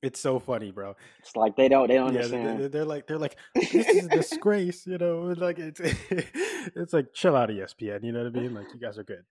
it's 0.02 0.20
so 0.20 0.40
funny, 0.40 0.72
bro. 0.72 0.96
It's 1.20 1.36
like 1.36 1.56
they 1.58 1.70
don't 1.70 1.88
they 1.88 1.96
don't 1.96 2.08
Yeah, 2.08 2.10
understand. 2.10 2.60
they're, 2.60 2.70
they're 2.70 2.86
like 2.86 3.08
they're 3.08 3.18
like 3.20 3.38
this 3.72 3.94
is 3.94 4.06
a 4.06 4.10
disgrace. 4.10 4.88
You 4.88 4.98
know, 4.98 5.34
like 5.38 5.60
it's 5.60 5.80
it's 6.76 6.94
like 6.94 7.14
chill 7.14 7.36
out, 7.36 7.50
ESPN. 7.50 8.04
You 8.04 8.12
know 8.12 8.20
what 8.24 8.28
I 8.28 8.32
mean? 8.32 8.54
Like 8.54 8.74
you 8.74 8.80
guys 8.80 8.98
are 8.98 9.04
good. 9.04 9.24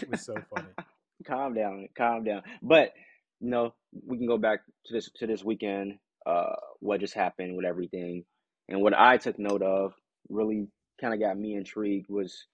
It 0.00 0.08
was 0.08 0.22
so 0.24 0.44
funny. 0.50 0.70
calm 1.26 1.54
down, 1.54 1.88
calm 1.96 2.24
down. 2.24 2.42
But 2.62 2.92
you 3.40 3.50
know, 3.50 3.74
we 4.06 4.18
can 4.18 4.26
go 4.26 4.38
back 4.38 4.60
to 4.86 4.92
this 4.94 5.10
to 5.16 5.26
this 5.26 5.44
weekend. 5.44 5.98
Uh, 6.26 6.54
what 6.80 7.00
just 7.00 7.14
happened 7.14 7.56
with 7.56 7.66
everything, 7.66 8.24
and 8.68 8.82
what 8.82 8.94
I 8.94 9.16
took 9.18 9.38
note 9.38 9.62
of 9.62 9.94
really 10.28 10.68
kind 11.00 11.14
of 11.14 11.20
got 11.20 11.38
me 11.38 11.54
intrigued 11.54 12.08
was, 12.10 12.46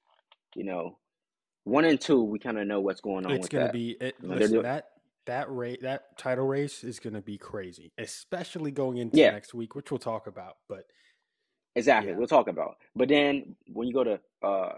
you 0.54 0.64
know, 0.64 0.98
one 1.64 1.84
and 1.84 2.00
two. 2.00 2.22
We 2.22 2.38
kind 2.38 2.58
of 2.58 2.66
know 2.66 2.80
what's 2.80 3.00
going 3.00 3.26
on 3.26 3.32
It's 3.34 3.48
gonna 3.48 3.68
that. 3.68 3.72
be 3.72 3.96
it, 4.00 4.16
know, 4.22 4.34
listen 4.36 4.62
that 4.62 4.86
that 5.26 5.50
rate 5.50 5.82
that 5.82 6.18
title 6.18 6.46
race 6.46 6.84
is 6.84 7.00
gonna 7.00 7.22
be 7.22 7.38
crazy, 7.38 7.92
especially 7.98 8.70
going 8.70 8.98
into 8.98 9.18
Yeah. 9.18 9.30
next 9.30 9.54
week, 9.54 9.74
which 9.74 9.90
we'll 9.90 9.98
talk 9.98 10.26
about. 10.26 10.56
But 10.68 10.86
exactly, 11.76 12.12
yeah. 12.12 12.18
we'll 12.18 12.28
talk 12.28 12.48
about. 12.48 12.76
But 12.96 13.08
then 13.08 13.56
when 13.72 13.88
you 13.88 13.94
go 13.94 14.04
to 14.04 14.20
uh 14.42 14.72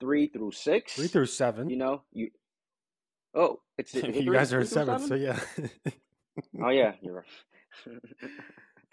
three 0.00 0.28
through 0.28 0.52
six, 0.52 0.94
three 0.94 1.08
through 1.08 1.26
seven, 1.26 1.68
you 1.68 1.76
know, 1.76 2.02
you 2.12 2.30
oh, 3.34 3.60
it's 3.78 3.94
it 3.94 4.14
you 4.14 4.24
three- 4.24 4.36
guys 4.36 4.52
are 4.52 4.60
in 4.60 4.66
seventh, 4.66 5.02
so 5.02 5.14
yeah. 5.14 5.40
Oh 6.62 6.70
yeah, 6.70 6.92
you're 7.02 7.14
right. 7.16 7.26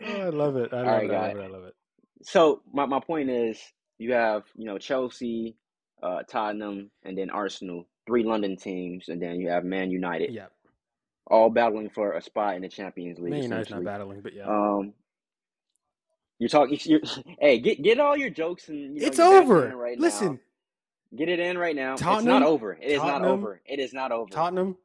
oh, 0.04 0.22
I 0.22 0.30
love 0.30 0.58
it. 0.58 0.74
I 0.74 0.84
love 0.84 0.86
right, 0.86 1.10
it. 1.10 1.14
I 1.14 1.20
love 1.20 1.38
it. 1.38 1.44
I 1.44 1.48
love 1.48 1.64
it. 1.66 1.76
So 2.24 2.62
my, 2.74 2.86
my 2.86 3.00
point 3.00 3.30
is 3.30 3.60
you 4.00 4.14
have, 4.14 4.44
you 4.56 4.66
know, 4.66 4.78
Chelsea, 4.78 5.56
uh, 6.04 6.24
Tottenham, 6.30 6.92
and 7.04 7.18
then 7.18 7.30
Arsenal, 7.30 7.88
three 8.08 8.24
London 8.24 8.58
teams, 8.58 9.10
and 9.10 9.22
then 9.22 9.40
you 9.40 9.50
have 9.50 9.64
Man 9.66 9.92
United, 9.92 10.34
Yeah, 10.34 10.48
all 11.30 11.50
battling 11.50 11.90
for 11.90 12.14
a 12.14 12.22
spot 12.22 12.56
in 12.56 12.62
the 12.62 12.70
Champions 12.70 13.20
League. 13.20 13.32
Man 13.32 13.44
United's 13.44 13.70
not 13.70 13.84
battling, 13.84 14.22
but 14.22 14.34
yeah, 14.34 14.46
Um, 14.48 14.94
you're 16.40 16.50
talking. 16.50 16.78
You're, 16.84 17.02
hey, 17.40 17.60
get 17.60 17.82
get 17.82 18.00
all 18.00 18.16
your 18.16 18.30
jokes 18.30 18.70
and 18.70 18.96
you 18.96 19.02
know, 19.02 19.08
it's 19.08 19.20
over. 19.20 19.76
right 19.76 20.00
Listen, 20.00 20.34
now. 20.34 21.18
Get 21.18 21.30
it 21.30 21.40
in 21.40 21.58
right 21.58 21.76
now. 21.76 21.94
it's 21.94 22.02
not 22.02 22.44
over. 22.44 22.74
It 22.74 22.92
is 22.92 23.02
not 23.02 23.24
over. 23.24 23.62
It 23.66 23.80
is 23.80 23.94
not 23.94 24.12
over. 24.12 24.30
Tottenham, 24.30 24.78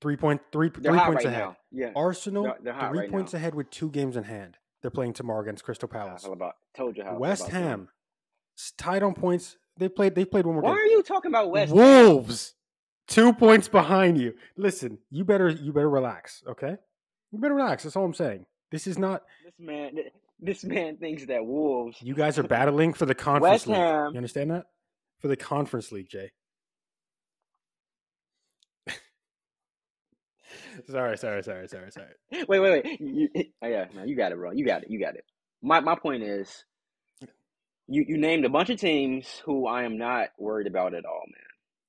three 0.00 0.16
point 0.16 0.40
three 0.52 0.70
three 0.70 0.82
points 0.98 1.24
right 1.24 1.26
ahead. 1.26 1.38
now. 1.38 1.56
Yeah. 1.70 1.90
Arsenal, 1.94 2.42
They're- 2.44 2.58
they're 2.62 2.88
three 2.90 2.98
right 3.00 3.10
points 3.10 3.32
now. 3.32 3.38
ahead 3.38 3.54
with 3.54 3.70
two 3.70 3.90
games 3.90 4.16
in 4.16 4.24
hand. 4.24 4.56
They're 4.82 4.90
playing 4.90 5.12
tomorrow 5.14 5.40
against 5.42 5.64
Crystal 5.64 5.88
Palace. 5.88 6.22
feel 6.24 6.32
about 6.32 6.56
told 6.76 6.96
you 6.96 7.04
how. 7.04 7.16
West. 7.16 7.48
Ham, 7.48 7.88
tied 8.76 9.02
on 9.02 9.14
points. 9.14 9.56
They 9.76 9.88
played. 9.88 10.14
They 10.14 10.24
played 10.24 10.44
one 10.46 10.54
more 10.56 10.62
game. 10.62 10.70
Why 10.72 10.76
game. 10.78 10.84
are 10.86 10.90
you 10.90 11.02
talking 11.02 11.30
about 11.30 11.50
West? 11.50 11.72
Ham? 11.72 11.78
Wolves, 11.78 12.54
two 13.08 13.32
points 13.32 13.68
behind 13.68 14.18
you. 14.18 14.34
Listen, 14.56 14.98
you 15.10 15.24
better 15.24 15.48
you 15.48 15.72
better 15.72 15.90
relax. 15.90 16.42
Okay, 16.46 16.76
you 17.32 17.38
better 17.38 17.54
relax. 17.54 17.82
That's 17.82 17.96
all 17.96 18.04
I'm 18.04 18.14
saying. 18.14 18.46
This 18.70 18.86
is 18.86 18.98
not. 18.98 19.22
This 19.44 19.54
man, 19.58 19.92
this 20.40 20.64
man 20.64 20.96
thinks 20.98 21.26
that 21.26 21.44
Wolves 21.44 21.98
You 22.02 22.14
guys 22.14 22.38
are 22.38 22.42
battling 22.56 22.92
for 22.92 23.06
the 23.06 23.14
conference 23.14 23.52
West 23.52 23.66
league. 23.66 23.76
Ham. 23.76 24.10
You 24.12 24.18
understand 24.18 24.50
that? 24.52 24.66
For 25.20 25.28
the 25.28 25.36
conference 25.36 25.90
league, 25.90 26.08
Jay. 26.08 26.30
sorry, 30.90 31.18
sorry, 31.18 31.42
sorry, 31.42 31.68
sorry, 31.68 31.90
sorry. 31.90 32.12
Wait, 32.48 32.60
wait, 32.60 32.84
wait. 32.84 33.00
You, 33.00 33.28
you- 33.34 33.44
oh, 33.62 33.66
yeah, 33.66 33.86
no, 33.94 34.04
you 34.04 34.16
got 34.16 34.32
it, 34.32 34.36
bro. 34.38 34.52
You 34.52 34.64
got 34.64 34.82
it. 34.84 34.90
You 34.90 35.00
got 35.00 35.14
it. 35.16 35.24
My 35.62 35.80
my 35.80 35.96
point 35.96 36.22
is, 36.22 36.64
you 37.88 38.04
you 38.06 38.16
named 38.16 38.44
a 38.44 38.48
bunch 38.48 38.70
of 38.70 38.78
teams 38.78 39.26
who 39.44 39.66
I 39.66 39.82
am 39.82 39.98
not 39.98 40.28
worried 40.38 40.66
about 40.68 40.94
at 40.94 41.04
all, 41.04 41.22
man. 41.26 41.47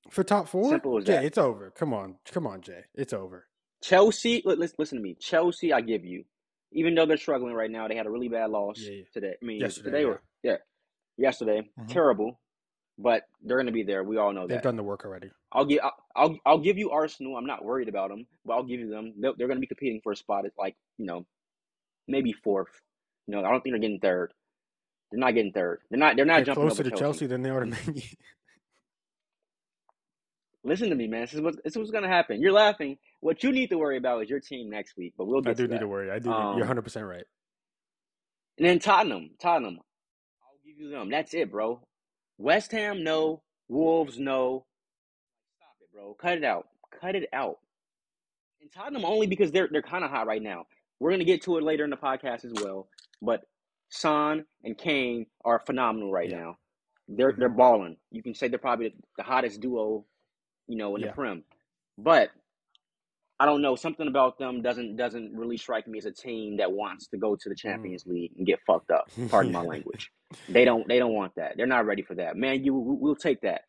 For 0.09 0.23
top 0.23 0.47
four, 0.47 0.69
Simple 0.69 0.97
as 0.97 1.05
Jay, 1.05 1.13
that. 1.13 1.25
it's 1.25 1.37
over. 1.37 1.71
Come 1.71 1.93
on, 1.93 2.15
come 2.31 2.47
on, 2.47 2.61
Jay, 2.61 2.85
it's 2.95 3.13
over. 3.13 3.45
Chelsea, 3.83 4.41
li- 4.45 4.55
listen, 4.55 4.75
listen 4.79 4.97
to 4.97 5.03
me. 5.03 5.15
Chelsea, 5.19 5.71
I 5.71 5.81
give 5.81 6.03
you, 6.03 6.23
even 6.71 6.95
though 6.95 7.05
they're 7.05 7.17
struggling 7.17 7.53
right 7.53 7.71
now, 7.71 7.87
they 7.87 7.95
had 7.95 8.05
a 8.05 8.09
really 8.09 8.27
bad 8.27 8.49
loss 8.49 8.79
Yeah, 8.79 8.91
yeah. 8.91 9.03
today. 9.13 9.33
I 9.41 9.45
mean, 9.45 9.59
Yesterday, 9.61 9.89
today 9.91 10.01
yeah. 10.01 10.07
or 10.07 10.21
yeah, 10.43 10.57
yesterday. 11.17 11.69
Mhm. 11.79 11.87
Terrible, 11.87 12.39
but 12.97 13.23
they're 13.41 13.57
gonna 13.57 13.71
be 13.71 13.83
there. 13.83 14.03
We 14.03 14.17
all 14.17 14.33
know 14.33 14.41
They've 14.47 14.57
that. 14.57 14.63
done 14.63 14.75
the 14.75 14.83
work 14.83 15.05
already. 15.05 15.31
I'll 15.51 15.65
give 15.65 15.79
I'll, 15.83 15.95
I'll 16.15 16.37
I'll 16.45 16.59
give 16.59 16.77
you 16.77 16.91
Arsenal. 16.91 17.37
I'm 17.37 17.45
not 17.45 17.63
worried 17.63 17.87
about 17.89 18.09
them, 18.09 18.25
but 18.45 18.53
I'll 18.55 18.63
give 18.63 18.79
you 18.79 18.89
them. 18.89 19.13
They're, 19.19 19.33
they're 19.37 19.47
going 19.47 19.57
to 19.57 19.61
be 19.61 19.67
competing 19.67 20.01
for 20.03 20.11
a 20.11 20.15
spot 20.15 20.45
at 20.45 20.51
like 20.57 20.75
you 20.97 21.05
know, 21.05 21.25
maybe 22.07 22.33
fourth. 22.33 22.81
You 23.27 23.35
know, 23.35 23.43
I 23.45 23.49
don't 23.51 23.61
think 23.61 23.73
they're 23.73 23.79
getting 23.79 23.99
third. 23.99 24.33
They're 25.11 25.19
not 25.19 25.33
getting 25.33 25.53
third. 25.53 25.79
They're 25.89 25.99
not. 25.99 26.15
They're 26.17 26.25
not 26.25 26.37
They're 26.37 26.45
jumping 26.45 26.67
closer 26.67 26.83
to 26.83 26.91
Chelsea 26.91 27.25
than 27.27 27.41
they 27.41 27.49
are 27.49 27.61
to 27.61 27.65
Man. 27.67 27.79
Listen 30.63 30.89
to 30.89 30.95
me, 30.95 31.07
man. 31.07 31.21
This 31.21 31.33
is 31.33 31.41
what 31.41 31.55
this 31.63 31.73
is 31.73 31.77
what's 31.77 31.91
going 31.91 32.03
to 32.03 32.09
happen. 32.09 32.41
You're 32.41 32.51
laughing. 32.51 32.97
What 33.21 33.43
you 33.43 33.51
need 33.51 33.69
to 33.69 33.77
worry 33.77 33.97
about 33.97 34.23
is 34.23 34.29
your 34.29 34.39
team 34.41 34.69
next 34.69 34.97
week. 34.97 35.13
But 35.17 35.25
we'll 35.27 35.41
get 35.41 35.51
I 35.51 35.53
do 35.53 35.63
to 35.67 35.69
need 35.73 35.75
that. 35.77 35.81
to 35.81 35.87
worry. 35.87 36.11
I 36.11 36.19
do. 36.19 36.31
Um, 36.31 36.51
you're 36.57 36.59
100 36.65 36.81
percent 36.81 37.05
right. 37.05 37.23
And 38.57 38.67
then 38.67 38.79
Tottenham, 38.79 39.31
Tottenham. 39.41 39.79
I'll 40.43 40.59
give 40.65 40.77
you 40.77 40.89
them. 40.89 41.09
That's 41.09 41.33
it, 41.33 41.49
bro. 41.51 41.81
West 42.37 42.71
Ham, 42.73 43.03
no. 43.03 43.41
Wolves, 43.69 44.19
no. 44.19 44.65
Stop 45.57 45.75
it, 45.81 45.93
bro. 45.93 46.13
Cut 46.19 46.37
it 46.37 46.43
out. 46.43 46.67
Cut 46.99 47.15
it 47.15 47.29
out. 47.31 47.57
And 48.61 48.69
Tottenham 48.71 49.05
only 49.05 49.27
because 49.27 49.51
they're 49.51 49.69
they're 49.71 49.81
kind 49.81 50.03
of 50.03 50.11
hot 50.11 50.27
right 50.27 50.41
now. 50.41 50.65
We're 50.99 51.11
gonna 51.11 51.23
get 51.23 51.43
to 51.43 51.57
it 51.57 51.63
later 51.63 51.85
in 51.85 51.89
the 51.89 51.95
podcast 51.97 52.43
as 52.43 52.51
well. 52.61 52.89
But 53.21 53.41
Son 53.89 54.43
and 54.63 54.77
Kane 54.77 55.25
are 55.45 55.61
phenomenal 55.65 56.11
right 56.11 56.29
Yeah. 56.29 56.37
now. 56.39 56.57
They're 57.07 57.33
they're 57.37 57.47
balling. 57.49 57.95
You 58.11 58.21
can 58.21 58.33
say 58.35 58.49
they're 58.49 58.59
probably 58.59 58.93
the 59.17 59.23
hottest 59.23 59.61
duo, 59.61 60.05
you 60.69 60.77
know, 60.77 60.95
in 60.95 61.01
Yeah. 61.01 61.07
the 61.07 61.13
Prem. 61.13 61.43
But 61.97 62.29
I 63.41 63.45
don't 63.45 63.61
know. 63.61 63.75
Something 63.75 64.07
about 64.07 64.37
them 64.37 64.61
doesn't 64.61 64.95
doesn't 64.97 65.33
really 65.35 65.57
strike 65.57 65.87
me 65.87 65.97
as 65.97 66.05
a 66.05 66.11
team 66.11 66.57
that 66.57 66.71
wants 66.71 67.07
to 67.07 67.17
go 67.17 67.35
to 67.35 67.49
the 67.49 67.55
Champions 67.55 68.05
League 68.05 68.31
and 68.37 68.45
get 68.45 68.59
fucked 68.67 68.91
up. 68.91 69.09
Pardon 69.29 69.51
my 69.51 69.63
Mm. 69.63 69.67
Language. 69.73 70.11
They 70.47 70.63
don't 70.65 70.87
they 70.87 70.99
don't 70.99 71.13
want 71.13 71.35
that. 71.35 71.57
They're 71.57 71.65
not 71.67 71.85
ready 71.85 72.01
for 72.03 72.15
that. 72.15 72.35
Man, 72.37 72.63
you 72.63 72.73
we- 72.73 72.97
we'll 72.99 73.15
take 73.15 73.41
that. 73.41 73.61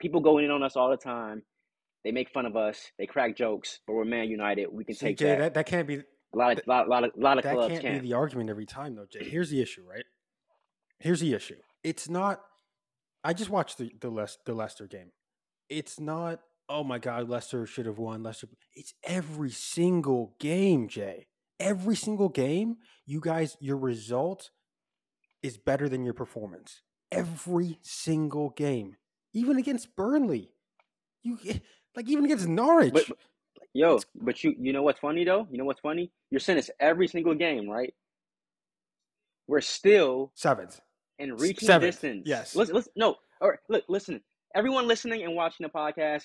People 0.00 0.20
go 0.20 0.38
in 0.38 0.50
on 0.50 0.62
us 0.62 0.76
all 0.76 0.90
the 0.90 0.96
time. 0.96 1.42
They 2.04 2.12
make 2.12 2.30
fun 2.30 2.46
of 2.46 2.56
us. 2.56 2.92
They 2.98 3.06
crack 3.06 3.36
jokes. 3.36 3.80
But 3.86 3.94
we're 3.94 4.04
Man 4.04 4.28
United. 4.30 4.68
We 4.72 4.84
can 4.84 4.94
See, 4.94 5.06
take 5.06 5.18
Jay, 5.18 5.26
that. 5.30 5.38
that. 5.38 5.54
that 5.54 5.66
can't 5.66 5.88
be 5.88 5.96
A 5.96 6.02
lot 6.36 6.52
of 6.58 6.66
lot, 6.68 6.88
lot 6.88 7.04
of 7.04 7.10
lot 7.16 7.38
of 7.38 7.44
that 7.44 7.54
clubs 7.54 7.72
can't 7.72 7.82
can. 7.84 7.92
be 7.94 8.08
the 8.08 8.14
argument 8.14 8.48
every 8.48 8.66
time 8.66 8.94
though, 8.94 9.06
Jay. 9.10 9.24
Here's 9.24 9.50
the 9.50 9.60
issue, 9.60 9.82
right? 9.88 10.04
Here's 11.00 11.20
the 11.20 11.34
issue. 11.34 11.56
It's 11.82 12.08
not. 12.08 12.40
I 13.24 13.32
just 13.32 13.50
watched 13.50 13.78
the 13.78 13.90
the, 14.00 14.08
Les- 14.10 14.38
the 14.46 14.54
Leicester 14.54 14.86
game. 14.86 15.10
It's 15.68 15.98
not. 16.00 16.40
Oh 16.68 16.82
my 16.82 16.98
God, 16.98 17.28
Leicester 17.28 17.66
should 17.66 17.86
have 17.86 17.98
won. 17.98 18.22
Leicester. 18.22 18.48
It's 18.74 18.94
every 19.04 19.50
single 19.50 20.34
game, 20.40 20.88
Jay. 20.88 21.26
Every 21.58 21.96
single 21.96 22.28
game, 22.28 22.76
you 23.06 23.20
guys, 23.20 23.56
your 23.60 23.76
result 23.76 24.50
is 25.42 25.56
better 25.56 25.88
than 25.88 26.04
your 26.04 26.14
performance. 26.14 26.82
Every 27.12 27.78
single 27.82 28.50
game, 28.50 28.96
even 29.32 29.56
against 29.56 29.94
Burnley, 29.96 30.50
you 31.22 31.38
like 31.94 32.08
even 32.08 32.24
against 32.24 32.48
Norwich. 32.48 32.92
But, 32.92 33.04
yo, 33.72 34.00
but 34.20 34.42
you 34.42 34.54
you 34.58 34.72
know 34.72 34.82
what's 34.82 34.98
funny 35.00 35.24
though? 35.24 35.46
You 35.50 35.58
know 35.58 35.64
what's 35.64 35.80
funny? 35.80 36.10
You're 36.30 36.40
saying 36.40 36.56
this 36.56 36.70
every 36.80 37.06
single 37.06 37.34
game, 37.34 37.70
right? 37.70 37.94
We're 39.46 39.60
still 39.60 40.32
seventh 40.34 40.80
in 41.18 41.36
reaching 41.36 41.66
Seventh, 41.66 41.94
distance. 41.94 42.22
yes. 42.26 42.56
let's 42.56 42.70
let's 42.70 42.88
No, 42.96 43.16
all 43.40 43.48
right. 43.50 43.58
Look, 43.68 43.84
listen. 43.88 44.20
Everyone 44.56 44.88
listening 44.88 45.22
and 45.22 45.34
watching 45.34 45.64
the 45.66 45.70
podcast, 45.70 46.22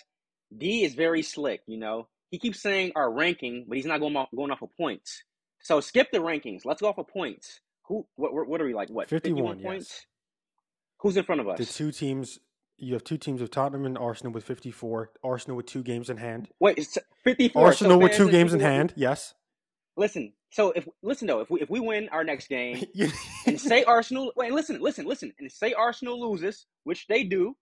D 0.57 0.85
is 0.85 0.93
very 0.93 1.21
slick. 1.21 1.63
You 1.67 1.77
know, 1.77 2.07
he 2.29 2.39
keeps 2.39 2.61
saying 2.61 2.93
our 2.95 3.11
ranking, 3.11 3.65
but 3.67 3.75
he's 3.75 3.85
not 3.85 3.99
going 3.99 4.15
off 4.15 4.29
going 4.33 4.51
off 4.51 4.61
of 4.61 4.69
points. 4.77 5.21
So 5.59 5.81
skip 5.81 6.11
the 6.13 6.19
rankings. 6.19 6.61
Let's 6.63 6.79
go 6.79 6.87
off 6.87 6.97
of 6.97 7.09
points. 7.09 7.59
Who? 7.87 8.07
What? 8.15 8.47
What, 8.47 8.61
are 8.61 8.65
we 8.65 8.73
like? 8.73 8.87
What? 8.89 9.09
51, 9.09 9.57
yes. 9.57 9.65
points. 9.65 10.05
Who's 10.99 11.17
in 11.17 11.25
front 11.25 11.41
of 11.41 11.49
us? 11.49 11.57
The 11.57 11.65
two 11.65 11.91
teams, 11.91 12.39
you 12.77 12.93
have 12.93 13.03
two 13.03 13.17
teams 13.17 13.41
of 13.41 13.51
Tottenham 13.51 13.85
and 13.85 13.97
Arsenal 13.97 14.31
with 14.31 14.45
54. 14.45 15.11
Arsenal 15.25 15.57
with 15.57 15.65
two 15.65 15.83
games 15.83 16.09
in 16.09 16.15
hand. 16.15 16.47
Wait, 16.61 16.77
it's 16.77 16.97
fifty-four. 17.25 17.65
Arsenal 17.65 17.97
so 17.97 18.03
with 18.03 18.13
two 18.13 18.31
games 18.31 18.53
in 18.53 18.61
hand. 18.61 18.93
Yes. 18.95 19.33
Listen. 19.97 20.31
So 20.51 20.71
if 20.71 20.87
listen 21.03 21.27
though, 21.27 21.41
if 21.41 21.49
we 21.49 21.59
if 21.59 21.69
we 21.69 21.81
win 21.81 22.07
our 22.09 22.23
next 22.23 22.47
game, 22.47 22.81
and 23.45 23.59
say 23.59 23.83
Arsenal 23.83 24.31
wait, 24.37 24.53
listen, 24.53 24.79
listen, 24.79 25.05
listen, 25.05 25.33
and 25.37 25.51
say 25.51 25.73
Arsenal 25.73 26.31
loses, 26.31 26.65
which 26.85 27.07
they 27.07 27.25
do, 27.25 27.55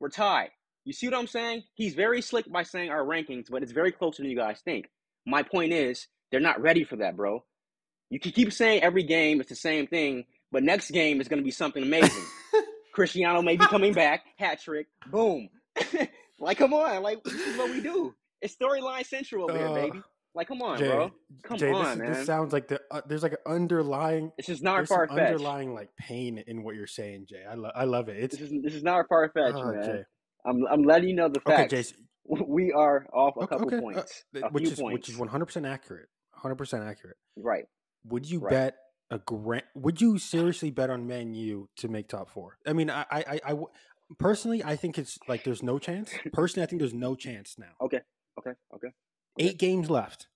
we're 0.00 0.08
tied. 0.08 0.50
You 0.84 0.92
see 0.92 1.06
what 1.08 1.16
I'm 1.16 1.26
saying? 1.26 1.62
He's 1.74 1.94
very 1.94 2.22
slick 2.22 2.50
by 2.50 2.62
saying 2.62 2.90
our 2.90 3.04
rankings, 3.04 3.46
but 3.50 3.62
it's 3.62 3.72
very 3.72 3.92
closer 3.92 4.22
than 4.22 4.30
you 4.30 4.36
guys 4.36 4.60
think. 4.64 4.86
My 5.26 5.42
point 5.42 5.72
is, 5.72 6.06
they're 6.30 6.40
not 6.40 6.60
ready 6.60 6.84
for 6.84 6.96
that, 6.96 7.16
bro. 7.16 7.44
You 8.08 8.18
can 8.18 8.32
keep 8.32 8.52
saying 8.52 8.82
every 8.82 9.02
game 9.04 9.40
it's 9.40 9.50
the 9.50 9.56
same 9.56 9.86
thing, 9.86 10.24
but 10.50 10.62
next 10.62 10.90
game 10.90 11.20
is 11.20 11.28
going 11.28 11.38
to 11.38 11.44
be 11.44 11.50
something 11.50 11.82
amazing. 11.82 12.24
Cristiano 12.94 13.42
may 13.42 13.56
be 13.56 13.66
coming 13.66 13.92
back, 13.92 14.24
hat 14.36 14.60
trick, 14.60 14.86
boom. 15.10 15.48
like, 16.40 16.58
come 16.58 16.72
on, 16.74 17.02
like 17.02 17.22
this 17.24 17.34
is 17.34 17.56
what 17.56 17.70
we 17.70 17.80
do. 17.80 18.14
It's 18.40 18.56
storyline 18.56 19.06
central 19.06 19.44
over 19.50 19.58
Uh, 19.58 19.74
here, 19.74 19.82
baby. 19.90 20.02
Like, 20.34 20.46
come 20.48 20.62
on, 20.62 20.78
Jay, 20.78 20.86
bro. 20.86 21.10
Come 21.42 21.56
Jay, 21.58 21.72
on, 21.72 21.84
this, 21.84 21.98
man. 21.98 22.12
this 22.12 22.26
sounds 22.26 22.52
like 22.52 22.68
the 22.68 22.80
uh, 22.90 23.00
there's 23.06 23.22
like 23.22 23.32
an 23.32 23.38
underlying 23.52 24.30
This 24.36 24.48
is 24.48 24.62
not 24.62 24.86
far 24.86 25.08
fetched. 25.08 25.18
underlying 25.20 25.74
like 25.74 25.88
pain 25.96 26.42
in 26.46 26.62
what 26.62 26.76
you're 26.76 26.86
saying, 26.86 27.26
Jay. 27.28 27.42
I, 27.48 27.54
lo- 27.54 27.72
I 27.74 27.84
love 27.84 28.08
it. 28.08 28.16
It's 28.22 28.36
This 28.36 28.50
is 28.50 28.62
this 28.62 28.74
is 28.74 28.82
not 28.84 29.06
far 29.08 29.28
fetched, 29.34 29.56
oh, 29.56 29.72
man. 29.72 29.84
Jay. 29.84 30.02
I'm 30.46 30.56
I'm 30.70 30.82
letting 30.84 31.08
you 31.08 31.16
know 31.16 31.28
the 31.28 31.40
Okay, 31.46 31.68
facts. 31.68 31.90
Jay. 31.92 31.96
We 32.46 32.70
are 32.72 33.06
off 33.12 33.34
a 33.36 33.40
Okay, 33.40 33.46
couple 33.48 33.66
okay, 33.66 33.76
uh, 33.78 33.80
points, 33.80 34.24
th- 34.32 34.44
a 34.44 34.48
which 34.50 34.64
few 34.64 34.72
is 34.72 34.78
points. 34.80 34.94
which 34.94 35.08
is 35.08 35.18
100 35.18 35.46
percent 35.46 35.66
accurate. 35.66 36.06
100 36.34 36.54
percent 36.54 36.84
accurate. 36.84 37.16
right. 37.36 37.64
Would 38.06 38.30
you 38.30 38.38
Right. 38.38 38.50
bet 38.50 38.76
a 39.10 39.18
grand? 39.18 39.64
Would 39.74 40.00
you 40.00 40.16
seriously 40.18 40.70
bet 40.70 40.90
on 40.90 41.06
Man 41.08 41.34
U 41.34 41.68
to 41.78 41.88
make 41.88 42.08
top 42.08 42.30
four? 42.30 42.56
I 42.64 42.72
mean, 42.72 42.88
I 42.88 43.04
I 43.10 43.40
I 43.44 43.54
personally, 44.18 44.62
I 44.64 44.76
think 44.76 44.96
it's 44.96 45.18
like 45.28 45.42
there's 45.44 45.62
no 45.62 45.78
chance. 45.80 46.10
Personally, 46.32 46.64
I 46.64 46.66
think 46.68 46.80
there's 46.80 46.94
no 46.94 47.14
chance 47.16 47.56
now. 47.58 47.72
Okay. 47.84 48.00
Okay. 48.38 48.52
Okay. 48.74 48.88
Eight 49.40 49.58
games 49.58 49.90
left. 49.90 50.28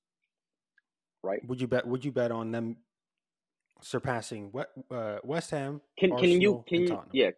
Right. 1.23 1.47
Would 1.47 1.61
you 1.61 1.69
bet? 1.69 1.87
Would 1.87 2.05
you 2.05 2.13
bet 2.13 2.31
on 2.31 2.51
them 2.53 2.77
surpassing 3.83 4.51
West, 4.53 4.71
uh, 4.91 5.19
West 5.25 5.51
Ham? 5.51 5.81
Can 5.99 6.17
can 6.17 6.31
you 6.31 6.65
can 6.69 6.83
you 6.83 7.03
yeah? 7.13 7.31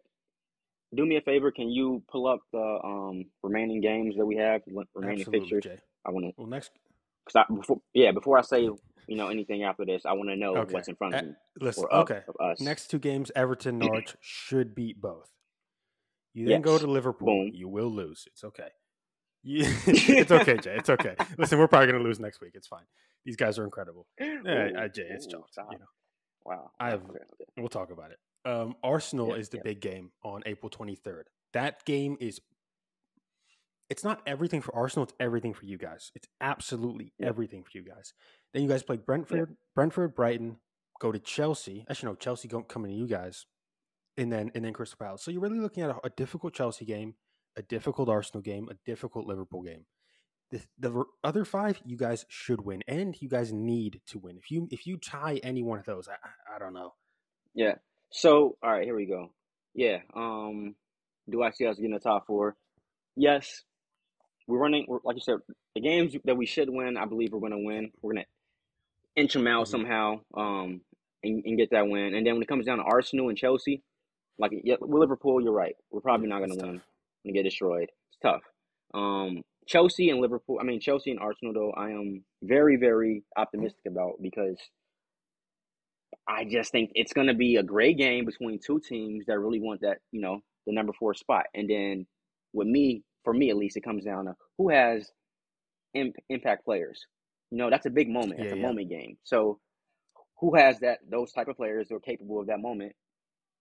Do 0.94 1.04
me 1.04 1.16
a 1.16 1.20
favor. 1.20 1.50
Can 1.50 1.68
you 1.68 2.02
pull 2.10 2.26
up 2.26 2.40
the 2.52 2.78
um 2.84 3.26
remaining 3.42 3.80
games 3.80 4.16
that 4.16 4.24
we 4.24 4.36
have, 4.36 4.62
remaining 4.94 5.18
Absolutely, 5.20 5.40
fixtures? 5.40 5.64
Jay. 5.64 5.80
I 6.06 6.10
want 6.10 6.26
to 6.26 6.32
Well, 6.36 6.46
next, 6.46 6.70
because 7.26 7.44
I 7.48 7.54
before 7.54 7.80
yeah 7.94 8.12
before 8.12 8.38
I 8.38 8.42
say 8.42 8.62
you 8.62 9.16
know 9.16 9.28
anything 9.28 9.64
after 9.64 9.84
this, 9.84 10.06
I 10.06 10.12
want 10.12 10.30
to 10.30 10.36
know 10.36 10.54
Okay. 10.54 10.72
what's 10.72 10.88
in 10.88 10.96
front 10.96 11.14
of 11.16 11.22
me 11.26 11.34
listen. 11.60 11.84
Okay, 11.92 12.20
of 12.28 12.36
us. 12.40 12.60
next 12.60 12.88
two 12.88 12.98
games, 12.98 13.32
Everton, 13.34 13.78
Norwich 13.80 14.16
should 14.20 14.74
beat 14.74 15.00
both. 15.00 15.30
You 16.34 16.48
then 16.48 16.62
go 16.62 16.78
to 16.78 16.86
Liverpool. 16.86 17.26
Boom. 17.26 17.50
You 17.54 17.68
will 17.68 17.90
lose. 17.90 18.24
It's 18.32 18.44
okay. 18.44 18.68
It's 19.86 20.32
okay, 20.32 20.56
Jay. 20.58 20.76
It's 20.76 20.90
okay. 20.90 21.14
Listen, 21.38 21.58
we're 21.58 21.68
probably 21.68 21.86
going 21.86 21.98
to 22.02 22.04
lose 22.04 22.18
next 22.20 22.40
week. 22.40 22.52
It's 22.54 22.66
fine. 22.66 22.84
These 23.24 23.36
guys 23.36 23.58
are 23.58 23.64
incredible. 23.64 24.06
Yeah, 24.20 24.70
uh, 24.78 24.88
Jay, 24.88 25.06
it's 25.10 25.24
stop. 25.24 25.46
You 25.72 25.78
know, 25.78 25.84
Wow. 26.44 26.70
I 26.80 26.90
have- 26.90 27.02
we'll 27.56 27.68
talk 27.68 27.90
about 27.90 28.10
it. 28.12 28.18
Um, 28.44 28.76
Arsenal 28.82 29.28
Yeah, 29.30 29.34
is 29.36 29.48
the 29.48 29.56
yeah. 29.58 29.62
big 29.64 29.80
game 29.80 30.10
on 30.24 30.42
April 30.46 30.70
23rd. 30.70 31.24
That 31.52 31.84
game 31.84 32.16
is. 32.20 32.40
It's 33.88 34.02
not 34.04 34.20
everything 34.26 34.60
for 34.62 34.74
Arsenal. 34.74 35.04
It's 35.04 35.14
everything 35.20 35.54
for 35.54 35.64
you 35.64 35.78
guys. 35.78 36.10
It's 36.16 36.26
absolutely 36.40 37.12
Yeah. 37.18 37.28
everything 37.28 37.62
for 37.64 37.70
you 37.74 37.84
guys. 37.84 38.12
Then 38.52 38.62
you 38.62 38.68
guys 38.68 38.82
play 38.82 38.96
Brentford, 38.96 39.56
Brentford, 39.74 40.14
Brighton. 40.14 40.58
Go 41.00 41.12
to 41.12 41.18
Chelsea. 41.18 41.84
Actually, 41.88 42.10
no, 42.12 42.14
Chelsea 42.16 42.48
coming 42.48 42.90
to 42.90 42.96
you 42.96 43.06
guys, 43.06 43.46
and 44.16 44.32
then 44.32 44.50
and 44.54 44.64
then 44.64 44.72
Crystal 44.72 44.96
Palace. 44.98 45.22
So 45.22 45.30
you're 45.30 45.40
really 45.42 45.60
looking 45.60 45.82
at 45.84 45.90
a, 45.90 45.98
a 46.06 46.10
difficult 46.10 46.54
Chelsea 46.54 46.84
game, 46.84 47.14
a 47.56 47.62
difficult 47.62 48.08
Arsenal 48.08 48.42
game, 48.42 48.68
a 48.70 48.74
difficult 48.84 49.26
Liverpool 49.26 49.62
game. 49.62 49.84
The, 50.50 50.60
the 50.78 51.04
other 51.24 51.44
five, 51.44 51.80
you 51.84 51.96
guys 51.96 52.24
should 52.28 52.60
win, 52.64 52.82
and 52.86 53.16
you 53.20 53.28
guys 53.28 53.52
need 53.52 54.00
to 54.08 54.18
win. 54.18 54.36
If 54.36 54.50
you 54.50 54.68
if 54.70 54.86
you 54.86 54.96
tie 54.96 55.40
any 55.42 55.62
one 55.62 55.78
of 55.80 55.84
those, 55.86 56.08
I, 56.08 56.14
I- 56.54 56.58
don't 56.58 56.72
know. 56.74 56.94
Yeah. 57.54 57.74
So, 58.10 58.56
all 58.62 58.70
right, 58.72 58.84
here 58.84 58.94
we 58.94 59.06
go. 59.06 59.30
Yeah. 59.74 59.98
Um, 60.14 60.74
do 61.28 61.42
I 61.42 61.50
see 61.50 61.66
us 61.66 61.76
getting 61.76 61.92
the 61.92 61.98
top 61.98 62.26
four? 62.26 62.56
Yes. 63.16 63.62
We're 64.46 64.58
running, 64.58 64.84
we're, 64.88 65.00
like 65.04 65.16
you 65.16 65.20
said, 65.22 65.38
the 65.74 65.80
games 65.80 66.14
that 66.24 66.36
we 66.36 66.46
should 66.46 66.70
win. 66.70 66.96
I 66.96 67.04
believe 67.06 67.32
we're 67.32 67.40
going 67.40 67.52
to 67.52 67.58
win. 67.58 67.90
We're 68.00 68.12
going 68.12 68.24
to 68.24 69.20
inch 69.20 69.32
them 69.32 69.46
out 69.48 69.66
Mhm. 69.66 69.70
somehow, 69.70 70.20
um, 70.36 70.80
and, 71.24 71.42
and 71.44 71.58
get 71.58 71.70
that 71.72 71.88
win. 71.88 72.14
And 72.14 72.24
then 72.26 72.34
when 72.34 72.42
it 72.42 72.48
comes 72.48 72.66
down 72.66 72.78
to 72.78 72.84
Arsenal 72.84 73.28
and 73.28 73.36
Chelsea, 73.36 73.82
like 74.38 74.52
yeah, 74.62 74.76
with 74.80 75.00
Liverpool, 75.00 75.40
you're 75.42 75.52
right. 75.52 75.74
We're 75.90 76.00
probably 76.02 76.28
not 76.28 76.38
going 76.38 76.58
to 76.58 76.66
win 76.66 76.82
get 77.32 77.44
destroyed. 77.44 77.88
It's 78.10 78.18
tough. 78.22 78.42
Um, 78.94 79.42
Chelsea 79.66 80.10
and 80.10 80.20
Liverpool. 80.20 80.58
I 80.60 80.64
mean, 80.64 80.80
Chelsea 80.80 81.10
and 81.10 81.20
Arsenal, 81.20 81.52
though, 81.54 81.72
I 81.72 81.90
am 81.90 82.24
very, 82.42 82.76
very 82.76 83.24
optimistic 83.36 83.82
about 83.86 84.14
because 84.22 84.58
I 86.28 86.44
just 86.44 86.72
think 86.72 86.90
it's 86.94 87.12
going 87.12 87.26
to 87.28 87.34
be 87.34 87.56
a 87.56 87.62
great 87.62 87.98
game 87.98 88.24
between 88.24 88.58
two 88.64 88.80
teams 88.80 89.26
that 89.26 89.38
really 89.38 89.60
want 89.60 89.80
that, 89.82 89.98
you 90.12 90.20
know, 90.20 90.40
the 90.66 90.72
number 90.72 90.92
four 90.92 91.14
spot. 91.14 91.44
And 91.54 91.68
then 91.68 92.06
with 92.52 92.66
me, 92.68 93.02
for 93.24 93.32
me 93.32 93.50
at 93.50 93.56
least, 93.56 93.76
it 93.76 93.82
comes 93.84 94.04
down 94.04 94.26
to 94.26 94.34
who 94.58 94.70
has 94.70 95.10
imp- 95.94 96.16
impact 96.28 96.64
players. 96.64 97.06
You 97.50 97.58
know, 97.58 97.70
that's 97.70 97.86
a 97.86 97.90
big 97.90 98.08
moment. 98.08 98.40
It's 98.40 98.48
Yeah, 98.48 98.54
a 98.54 98.56
yeah. 98.56 98.62
moment 98.66 98.88
game. 98.88 99.18
So 99.24 99.60
who 100.40 100.54
has 100.56 100.80
that? 100.80 100.98
Those 101.08 101.32
type 101.32 101.48
of 101.48 101.56
players 101.56 101.88
that 101.88 101.94
are 101.94 102.00
capable 102.00 102.40
of 102.40 102.46
that 102.48 102.60
moment. 102.60 102.92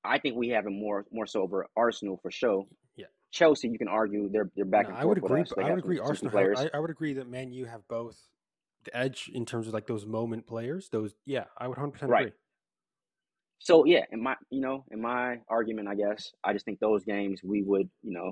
I 0.03 0.19
think 0.19 0.35
we 0.35 0.49
have 0.49 0.65
it 0.67 0.71
more 0.71 1.05
more 1.11 1.25
so 1.25 1.41
over 1.41 1.67
Arsenal 1.75 2.19
for 2.21 2.29
sure. 2.31 2.65
Yeah. 2.95 3.05
Chelsea, 3.35 3.67
you 3.67 3.77
can 3.77 3.89
argue 3.89 4.29
they're 4.31 4.49
they're 4.55 4.63
back 4.65 4.89
No, 4.89 4.95
I 4.95 5.03
would 5.03 5.17
agree. 5.17 5.43
I 5.57 5.69
would 5.71 5.79
agree. 5.79 5.97
some 5.97 6.05
Arsenal. 6.07 6.31
players. 6.31 6.57
Have, 6.59 6.69
I, 6.73 6.77
I 6.77 6.79
would 6.79 6.89
agree 6.89 7.13
that 7.13 7.27
Man 7.29 7.51
U 7.51 7.65
have 7.65 7.85
both 7.89 8.17
the 8.85 8.95
edge 8.95 9.29
in 9.33 9.45
terms 9.45 9.67
of 9.67 9.73
like 9.73 9.87
those 9.87 10.05
moment 10.05 10.47
players. 10.47 10.87
Those, 10.89 11.13
yeah, 11.25 11.43
I 11.57 11.67
would 11.67 11.77
hundred 11.77 11.91
percent 11.91 12.11
Right. 12.11 12.27
agree. 12.27 12.37
So 13.59 13.85
yeah, 13.85 14.05
in 14.11 14.23
my 14.23 14.35
you 14.49 14.61
know 14.61 14.85
in 14.89 15.01
my 15.01 15.39
argument, 15.49 15.89
I 15.89 15.95
guess 15.95 16.31
I 16.45 16.53
just 16.53 16.63
think 16.65 16.79
those 16.79 17.03
games 17.03 17.41
we 17.43 17.61
would 17.63 17.89
you 18.03 18.13
know 18.13 18.31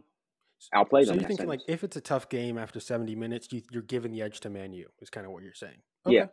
outplay 0.73 1.03
So 1.03 1.07
them. 1.11 1.15
you're 1.15 1.17
in 1.17 1.21
that 1.23 1.27
thinking 1.27 1.47
like 1.47 1.61
if 1.67 1.83
it's 1.83 1.97
a 1.97 2.01
tough 2.01 2.29
game 2.29 2.57
after 2.57 2.79
seventy 2.79 3.15
minutes, 3.15 3.47
you, 3.51 3.61
you're 3.71 3.81
giving 3.83 4.11
the 4.11 4.21
edge 4.21 4.39
to 4.41 4.49
Man 4.49 4.71
U. 4.73 4.87
Is 5.01 5.09
kind 5.09 5.25
of 5.25 5.33
what 5.33 5.43
you're 5.43 5.53
saying. 5.53 5.81
Yeah. 6.07 6.27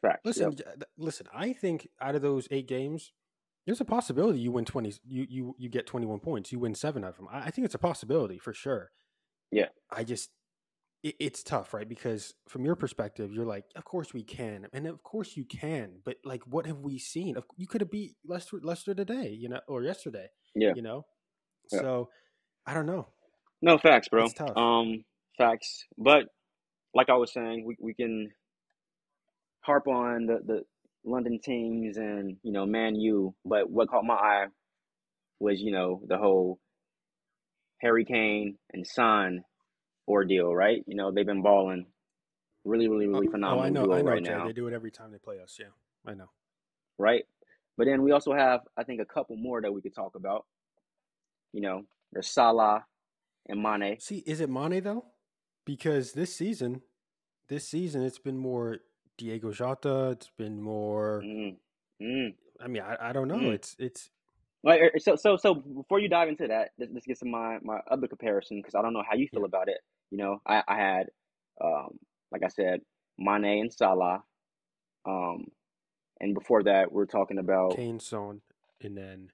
Facts. 0.00 0.20
Listen, 0.24 0.52
Yep. 0.52 0.84
listen. 0.96 1.26
I 1.34 1.52
think 1.52 1.88
out 2.00 2.14
of 2.14 2.22
those 2.22 2.48
eight 2.50 2.68
games, 2.68 3.12
there's 3.66 3.80
a 3.80 3.84
possibility 3.84 4.38
you 4.40 4.52
win 4.52 4.64
twenty. 4.64 4.92
You 5.06 5.26
you 5.28 5.54
you 5.58 5.68
get 5.68 5.86
twenty 5.86 6.06
one 6.06 6.20
points. 6.20 6.52
You 6.52 6.58
win 6.58 6.74
seven 6.74 7.04
of 7.04 7.16
them. 7.16 7.28
I, 7.30 7.44
I 7.46 7.50
think 7.50 7.64
it's 7.64 7.74
a 7.74 7.78
possibility 7.78 8.38
for 8.38 8.52
sure. 8.52 8.90
Yeah. 9.50 9.68
I 9.90 10.04
just 10.04 10.30
it, 11.02 11.14
it's 11.20 11.42
tough, 11.42 11.72
right? 11.72 11.88
Because 11.88 12.34
from 12.48 12.64
your 12.64 12.74
perspective, 12.74 13.32
you're 13.32 13.46
like, 13.46 13.64
of 13.76 13.84
course 13.84 14.12
we 14.12 14.22
can, 14.22 14.66
and 14.72 14.86
of 14.86 15.02
course 15.02 15.36
you 15.36 15.44
can. 15.44 16.00
But 16.04 16.16
like, 16.24 16.42
what 16.46 16.66
have 16.66 16.80
we 16.80 16.98
seen? 16.98 17.36
You 17.56 17.66
could 17.66 17.80
have 17.80 17.90
beat 17.90 18.16
Leicester 18.26 18.58
Leicester 18.62 18.94
today, 18.94 19.28
you 19.30 19.48
know, 19.48 19.60
or 19.68 19.82
yesterday. 19.82 20.28
Yeah. 20.54 20.72
You 20.74 20.82
know. 20.82 21.06
Yeah. 21.72 21.80
So 21.80 22.08
I 22.66 22.74
don't 22.74 22.86
know. 22.86 23.06
No 23.62 23.78
facts, 23.78 24.08
bro. 24.08 24.24
It's 24.24 24.34
tough. 24.34 24.56
Um, 24.56 25.04
facts. 25.38 25.84
But 25.96 26.24
like 26.94 27.08
I 27.08 27.14
was 27.14 27.32
saying, 27.32 27.64
we 27.66 27.76
we 27.80 27.94
can 27.94 28.30
harp 29.60 29.86
on 29.86 30.26
the 30.26 30.40
the 30.44 30.64
London 31.04 31.38
teams 31.42 31.96
and 31.96 32.36
you 32.42 32.52
know 32.52 32.66
Man 32.66 32.96
U, 32.96 33.34
but 33.44 33.70
what 33.70 33.90
caught 33.90 34.04
my 34.04 34.14
eye 34.14 34.46
was 35.40 35.60
you 35.60 35.72
know 35.72 36.00
the 36.06 36.16
whole 36.16 36.58
Harry 37.80 38.04
Kane 38.04 38.56
and 38.72 38.86
Son 38.86 39.44
ordeal, 40.08 40.54
right? 40.54 40.82
You 40.86 40.96
know 40.96 41.12
they've 41.12 41.26
been 41.26 41.42
balling 41.42 41.86
really, 42.64 42.88
really, 42.88 43.06
really 43.06 43.26
oh, 43.26 43.28
oh 43.28 43.32
phenomenal 43.32 43.64
I 43.64 43.68
know. 43.70 43.92
I 43.92 44.02
know, 44.02 44.10
right 44.10 44.24
Jay. 44.24 44.30
now, 44.30 44.46
They 44.46 44.52
do 44.52 44.66
it 44.66 44.74
every 44.74 44.90
time 44.90 45.12
they 45.12 45.18
play 45.18 45.38
us. 45.40 45.56
Yeah, 45.60 45.66
I 46.06 46.14
know. 46.14 46.30
right? 46.98 47.24
But 47.76 47.86
then 47.86 48.02
we 48.02 48.12
also 48.12 48.32
have, 48.32 48.60
I 48.76 48.84
think, 48.84 49.00
a 49.00 49.04
couple 49.04 49.36
more 49.36 49.60
that 49.60 49.72
we 49.72 49.82
could 49.82 49.94
talk 49.94 50.14
about. 50.14 50.46
You 51.52 51.60
know, 51.60 51.82
there's 52.12 52.28
Salah 52.28 52.84
and 53.46 53.62
Mane. 53.62 53.98
See, 54.00 54.18
is 54.26 54.40
it 54.40 54.48
Mane 54.48 54.82
though? 54.82 55.04
Because 55.64 56.12
this 56.12 56.34
season, 56.34 56.82
this 57.48 57.68
season 57.68 58.02
it's 58.02 58.18
been 58.18 58.38
more 58.38 58.78
Diego 59.16 59.52
Jota. 59.52 60.10
It's 60.10 60.30
been 60.36 60.60
more. 60.60 61.22
Mm. 61.24 61.56
Mm. 62.02 62.34
I 62.60 62.68
mean, 62.68 62.82
I, 62.82 63.10
I 63.10 63.12
don't 63.12 63.28
know. 63.28 63.36
Mm. 63.36 63.54
It's 63.54 63.76
it's 63.78 64.10
Like, 64.62 64.80
er, 64.80 64.98
so, 64.98 65.16
so, 65.16 65.36
so 65.36 65.54
before 65.54 66.00
you 66.00 66.08
dive 66.08 66.28
into 66.28 66.46
that, 66.48 66.70
let's, 66.78 66.92
let's 66.92 67.06
get 67.06 67.18
some 67.18 67.30
my 67.30 67.58
my 67.62 67.78
other 67.90 68.08
comparison 68.08 68.58
because 68.58 68.74
I 68.74 68.82
don't 68.82 68.92
know 68.92 69.02
how 69.08 69.16
you 69.16 69.28
feel 69.28 69.40
Yeah. 69.40 69.46
about 69.46 69.68
it. 69.68 69.78
You 70.10 70.18
know, 70.18 70.40
I, 70.46 70.62
I 70.66 70.76
had, 70.76 71.06
um, 71.62 71.98
like 72.30 72.42
I 72.44 72.48
said, 72.48 72.80
Mane 73.18 73.44
and 73.60 73.72
Salah, 73.72 74.22
um, 75.06 75.46
and 76.20 76.34
before 76.34 76.64
that, 76.64 76.92
we 76.92 77.02
are 77.02 77.06
talking 77.06 77.38
about 77.38 77.76
Kane, 77.76 78.00
Son, 78.00 78.40
and 78.80 78.96
then 78.96 79.30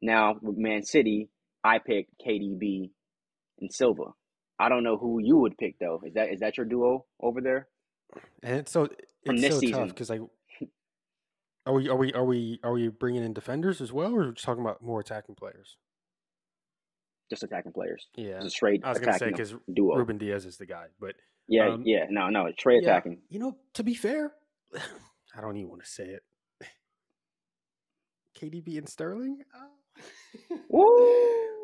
now 0.00 0.36
with 0.40 0.56
Man 0.56 0.82
City. 0.82 1.28
I 1.64 1.78
picked 1.78 2.12
KDB 2.24 2.90
and 3.60 3.72
Silva. 3.72 4.12
I 4.60 4.68
don't 4.68 4.84
know 4.84 4.96
who 4.96 5.18
you 5.20 5.36
would 5.38 5.58
pick 5.58 5.78
though. 5.80 6.00
Is 6.06 6.14
that 6.14 6.32
is 6.32 6.40
that 6.40 6.56
your 6.56 6.66
duo 6.66 7.04
over 7.20 7.40
there? 7.40 7.68
And 8.42 8.56
it's 8.56 8.72
so 8.72 8.88
it's 9.24 9.60
so 9.60 9.70
tough 9.70 9.88
because 9.88 10.10
like, 10.10 10.20
are 11.66 11.74
we 11.74 11.88
are 11.88 11.96
we 11.96 12.12
are 12.12 12.24
we 12.24 12.60
are 12.62 12.72
we 12.72 12.88
bringing 12.88 13.24
in 13.24 13.32
defenders 13.32 13.80
as 13.80 13.92
well, 13.92 14.14
or 14.14 14.22
are 14.22 14.26
we 14.28 14.32
just 14.32 14.44
talking 14.44 14.62
about 14.62 14.82
more 14.82 15.00
attacking 15.00 15.34
players? 15.34 15.76
Just 17.30 17.42
attacking 17.42 17.72
players. 17.72 18.08
Yeah, 18.16 18.38
a 18.38 18.50
straight 18.50 18.82
I 18.84 18.90
was 18.90 18.98
gonna 18.98 19.12
say 19.12 19.26
attacking 19.28 19.32
because 19.32 19.54
duo. 19.72 19.96
Ruben 19.96 20.18
Dias 20.18 20.44
is 20.44 20.56
the 20.56 20.66
guy, 20.66 20.86
but 20.98 21.14
yeah, 21.46 21.68
um, 21.70 21.82
yeah. 21.84 22.04
No, 22.10 22.28
no. 22.28 22.46
It's 22.46 22.60
straight 22.60 22.82
yeah, 22.82 22.90
attacking. 22.90 23.20
you 23.28 23.38
know, 23.38 23.56
to 23.74 23.82
be 23.82 23.94
fair, 23.94 24.32
I 25.36 25.40
don't 25.40 25.56
even 25.56 25.70
want 25.70 25.84
to 25.84 25.90
say 25.90 26.04
it. 26.04 26.22
KDB 28.38 28.78
and 28.78 28.88
Sterling. 28.88 29.42
Woo! 30.68 31.57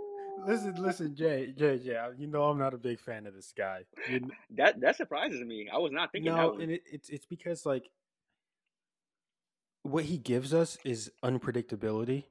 Listen, 0.47 0.75
listen, 0.83 1.15
Jay, 1.17 1.53
Jay, 1.57 1.79
Jay. 1.79 2.03
You 2.19 2.27
know 2.27 2.45
I'm 2.45 2.59
not 2.59 2.75
a 2.75 2.79
big 2.79 3.01
fan 3.01 3.27
of 3.27 3.35
this 3.35 3.53
guy. 3.57 3.81
You 4.11 4.21
kn- 4.21 4.33
That 4.51 4.81
that 4.81 4.97
surprises 4.97 5.41
me. 5.43 5.69
I 5.73 5.79
was 5.79 5.93
not 5.93 6.13
thinking 6.13 6.35
no, 6.35 6.55
and 6.59 6.71
it, 6.73 6.83
it's 6.91 7.09
it's 7.09 7.27
because 7.27 7.65
like 7.67 7.85
what 9.83 10.05
he 10.05 10.17
gives 10.19 10.55
us 10.55 10.79
is 10.85 11.11
unpredictability 11.23 12.25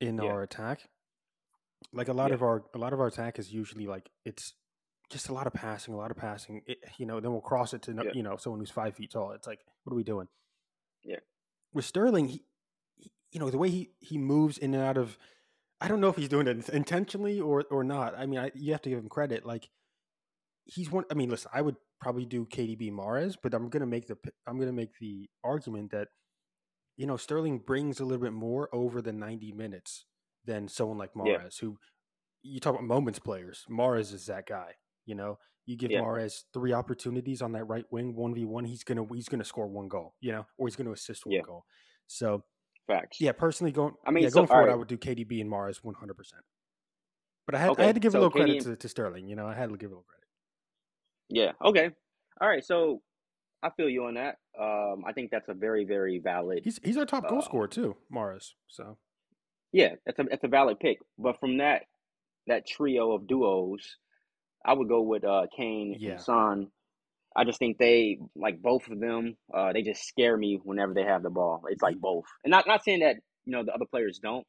in 0.00 0.16
Yeah. 0.18 0.24
our 0.30 0.42
attack. 0.42 0.88
Like 1.92 2.08
a 2.08 2.12
lot 2.12 2.28
Yeah. 2.30 2.34
of 2.34 2.42
our 2.42 2.64
a 2.74 2.78
lot 2.78 2.92
of 2.92 3.00
our 3.00 3.08
attack 3.08 3.38
is 3.38 3.52
usually 3.52 3.86
like 3.86 4.10
it's 4.24 4.54
just 5.10 5.28
a 5.28 5.34
lot 5.34 5.46
of 5.46 5.52
passing, 5.52 5.92
a 5.94 5.96
lot 5.96 6.10
of 6.10 6.16
passing. 6.16 6.62
It, 6.66 6.78
you 6.98 7.04
know, 7.06 7.20
then 7.20 7.32
we'll 7.32 7.40
cross 7.40 7.74
it 7.74 7.82
to 7.82 7.92
Yeah. 7.92 8.12
you 8.14 8.22
know 8.22 8.36
someone 8.36 8.60
who's 8.60 8.70
five 8.70 8.94
feet 8.94 9.10
tall. 9.10 9.32
It's 9.32 9.46
like, 9.46 9.60
what 9.84 9.92
are 9.92 9.96
we 9.96 10.04
doing? 10.04 10.28
Yeah. 11.04 11.18
With 11.74 11.84
Sterling, 11.84 12.28
he, 12.28 12.44
he 12.96 13.10
you 13.32 13.40
know 13.40 13.50
the 13.50 13.58
way 13.58 13.68
he 13.70 13.90
he 13.98 14.16
moves 14.18 14.58
in 14.58 14.74
and 14.74 14.82
out 14.82 14.96
of. 14.96 15.18
I 15.82 15.88
don't 15.88 16.00
know 16.00 16.08
if 16.08 16.16
he's 16.16 16.28
doing 16.28 16.46
it 16.46 16.68
intentionally 16.68 17.40
or 17.40 17.64
or 17.70 17.82
not. 17.84 18.16
I 18.16 18.26
mean, 18.26 18.38
I, 18.38 18.52
you 18.54 18.72
have 18.72 18.82
to 18.82 18.90
give 18.90 19.00
him 19.00 19.08
credit. 19.08 19.44
Like 19.44 19.68
he's 20.64 20.90
one. 20.90 21.04
I 21.10 21.14
mean, 21.14 21.30
listen, 21.30 21.50
I 21.54 21.62
would 21.62 21.76
probably 22.00 22.24
do 22.24 22.46
KDB 22.46 22.90
Mahrez, 22.92 23.36
but 23.42 23.54
I'm 23.54 23.68
gonna 23.68 23.86
make 23.86 24.06
the 24.06 24.16
I'm 24.46 24.58
gonna 24.58 24.72
make 24.72 24.98
the 25.00 25.28
argument 25.44 25.90
that 25.92 26.08
you 26.96 27.06
know 27.06 27.16
Sterling 27.16 27.58
brings 27.60 28.00
a 28.00 28.04
little 28.04 28.22
bit 28.22 28.32
more 28.32 28.68
over 28.74 29.02
the 29.02 29.12
90 29.12 29.52
minutes 29.52 30.06
than 30.44 30.68
someone 30.68 30.98
like 30.98 31.12
Yeah. 31.22 31.38
Mahrez, 31.38 31.58
who 31.60 31.78
you 32.42 32.60
talk 32.60 32.74
about 32.74 32.84
moments 32.84 33.18
players. 33.18 33.64
Mahrez 33.70 34.12
is 34.14 34.26
that 34.26 34.46
guy. 34.46 34.74
You 35.06 35.14
know, 35.16 35.38
you 35.66 35.76
give 35.76 35.90
Yeah. 35.90 36.00
Mahrez 36.02 36.44
three 36.54 36.72
opportunities 36.72 37.42
on 37.42 37.52
that 37.52 37.64
right 37.64 37.86
wing, 37.90 38.14
one 38.16 38.34
v 38.34 38.44
one, 38.44 38.64
he's 38.64 38.84
gonna 38.84 39.06
he's 39.14 39.28
gonna 39.28 39.44
score 39.44 39.68
one 39.68 39.88
goal. 39.88 40.14
You 40.20 40.32
know, 40.32 40.46
or 40.58 40.68
he's 40.68 40.76
gonna 40.76 40.92
assist 40.92 41.26
one 41.26 41.34
Yeah. 41.36 41.42
goal. 41.42 41.64
So 42.06 42.44
Facts. 42.86 43.20
yeah, 43.20 43.32
personally 43.32 43.72
going. 43.72 43.94
I 44.06 44.10
mean, 44.10 44.24
yeah, 44.24 44.30
so- 44.30 44.34
going 44.34 44.48
forward, 44.48 44.70
I 44.70 44.74
would 44.74 44.88
do 44.88 44.96
KDB 44.96 45.40
and 45.40 45.50
Mahrez 45.50 45.78
100. 45.82 46.14
percent 46.14 46.42
But 47.46 47.54
I 47.54 47.58
had 47.58 47.78
I 47.78 47.84
had 47.84 47.94
to 47.94 48.00
give 48.00 48.12
so 48.12 48.18
a 48.18 48.20
little 48.22 48.32
KD 48.38 48.44
credit 48.44 48.62
to, 48.64 48.76
to 48.76 48.88
Sterling. 48.88 49.28
You 49.28 49.36
know, 49.36 49.46
I 49.46 49.54
had 49.54 49.68
to 49.70 49.76
give 49.76 49.90
a 49.90 49.94
little 49.94 50.04
credit. 50.08 50.26
Yeah. 51.28 51.52
Okay. 51.64 51.90
All 52.40 52.48
right. 52.48 52.64
So 52.64 53.00
I 53.62 53.70
feel 53.76 53.88
you 53.88 54.04
on 54.06 54.14
that. 54.14 54.36
Um, 54.60 55.04
I 55.06 55.12
think 55.12 55.30
that's 55.30 55.48
a 55.48 55.54
very, 55.54 55.84
very 55.84 56.18
valid. 56.18 56.60
He's 56.64 56.80
he's 56.82 56.96
our 56.96 57.06
top 57.06 57.28
goal 57.28 57.38
Uh, 57.38 57.42
scorer 57.42 57.68
too, 57.68 57.96
Mahrez. 58.12 58.50
So 58.68 58.98
Yeah, 59.72 59.94
that's 60.04 60.18
a 60.18 60.24
that's 60.24 60.44
a 60.44 60.48
valid 60.48 60.78
pick. 60.80 60.98
But 61.18 61.38
from 61.40 61.58
that 61.58 61.82
that 62.48 62.66
trio 62.66 63.12
of 63.12 63.26
duos, 63.28 63.96
I 64.66 64.72
would 64.72 64.88
go 64.88 65.02
with 65.02 65.24
uh 65.24 65.46
Kane 65.56 65.96
Yeah. 65.98 66.12
and 66.12 66.20
Son. 66.20 66.66
I 67.36 67.44
just 67.44 67.58
think 67.58 67.78
they 67.78 68.18
like 68.36 68.60
both 68.60 68.88
of 68.88 69.00
them. 69.00 69.36
Uh, 69.52 69.72
they 69.72 69.82
just 69.82 70.04
scare 70.06 70.36
me 70.36 70.60
whenever 70.62 70.94
they 70.94 71.04
have 71.04 71.22
the 71.22 71.30
ball. 71.30 71.62
It's 71.68 71.82
like 71.82 71.98
both, 71.98 72.24
and 72.44 72.50
not 72.50 72.66
not 72.66 72.84
saying 72.84 73.00
that 73.00 73.16
you 73.44 73.52
know 73.52 73.64
the 73.64 73.72
other 73.72 73.86
players 73.90 74.18
don't, 74.22 74.46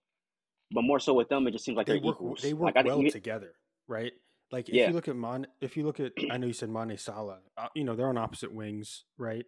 but 0.72 0.84
more 0.84 1.00
so 1.00 1.13
with 1.13 1.30
them, 1.30 1.48
it 1.48 1.52
just 1.52 1.65
seems 1.65 1.78
like 1.78 1.88
they 1.88 2.00
work 2.00 2.15
equals. 2.17 2.41
they 2.41 2.54
work 2.54 2.74
I 2.76 2.84
think 2.84 2.88
well 2.88 3.02
you- 3.04 3.12
together, 3.12 3.54
right? 3.88 4.12
Like 4.52 4.69
if 4.69 4.76
Yeah. 4.76 4.88
you 4.89 4.93
look 4.93 5.08
at 5.08 5.15
Mon, 5.15 5.48
if 5.62 5.76
you 5.78 5.84
look 5.84 6.00
at, 6.00 6.12
I 6.30 6.38
know 6.38 6.46
you 6.48 6.54
said 6.54 6.69
Mane 6.69 6.98
Salah, 6.98 7.39
uh, 7.58 7.69
you 7.76 7.84
know 7.84 7.96
they're 7.96 8.10
on 8.10 8.17
opposite 8.17 8.54
wings, 8.54 9.06
right? 9.17 9.46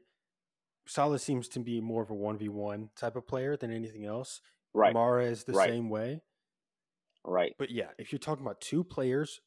Salah 0.88 1.20
seems 1.20 1.48
to 1.50 1.60
be 1.60 1.82
more 1.82 2.02
of 2.04 2.10
a 2.10 2.14
one 2.16 2.38
v 2.38 2.50
one 2.50 2.90
type 2.96 3.16
of 3.16 3.28
player 3.28 3.56
than 3.58 3.72
anything 3.72 4.06
else. 4.06 4.42
right, 4.74 4.96
Mahrez 4.96 5.46
the 5.46 5.54
Right. 5.54 5.70
same 5.70 5.90
way, 5.90 6.22
right, 7.24 7.54
but 7.58 7.70
yeah, 7.72 7.90
if 7.98 8.12
you're 8.12 8.20
talking 8.20 8.46
about 8.46 8.62
two 8.62 8.84
players 8.84 9.42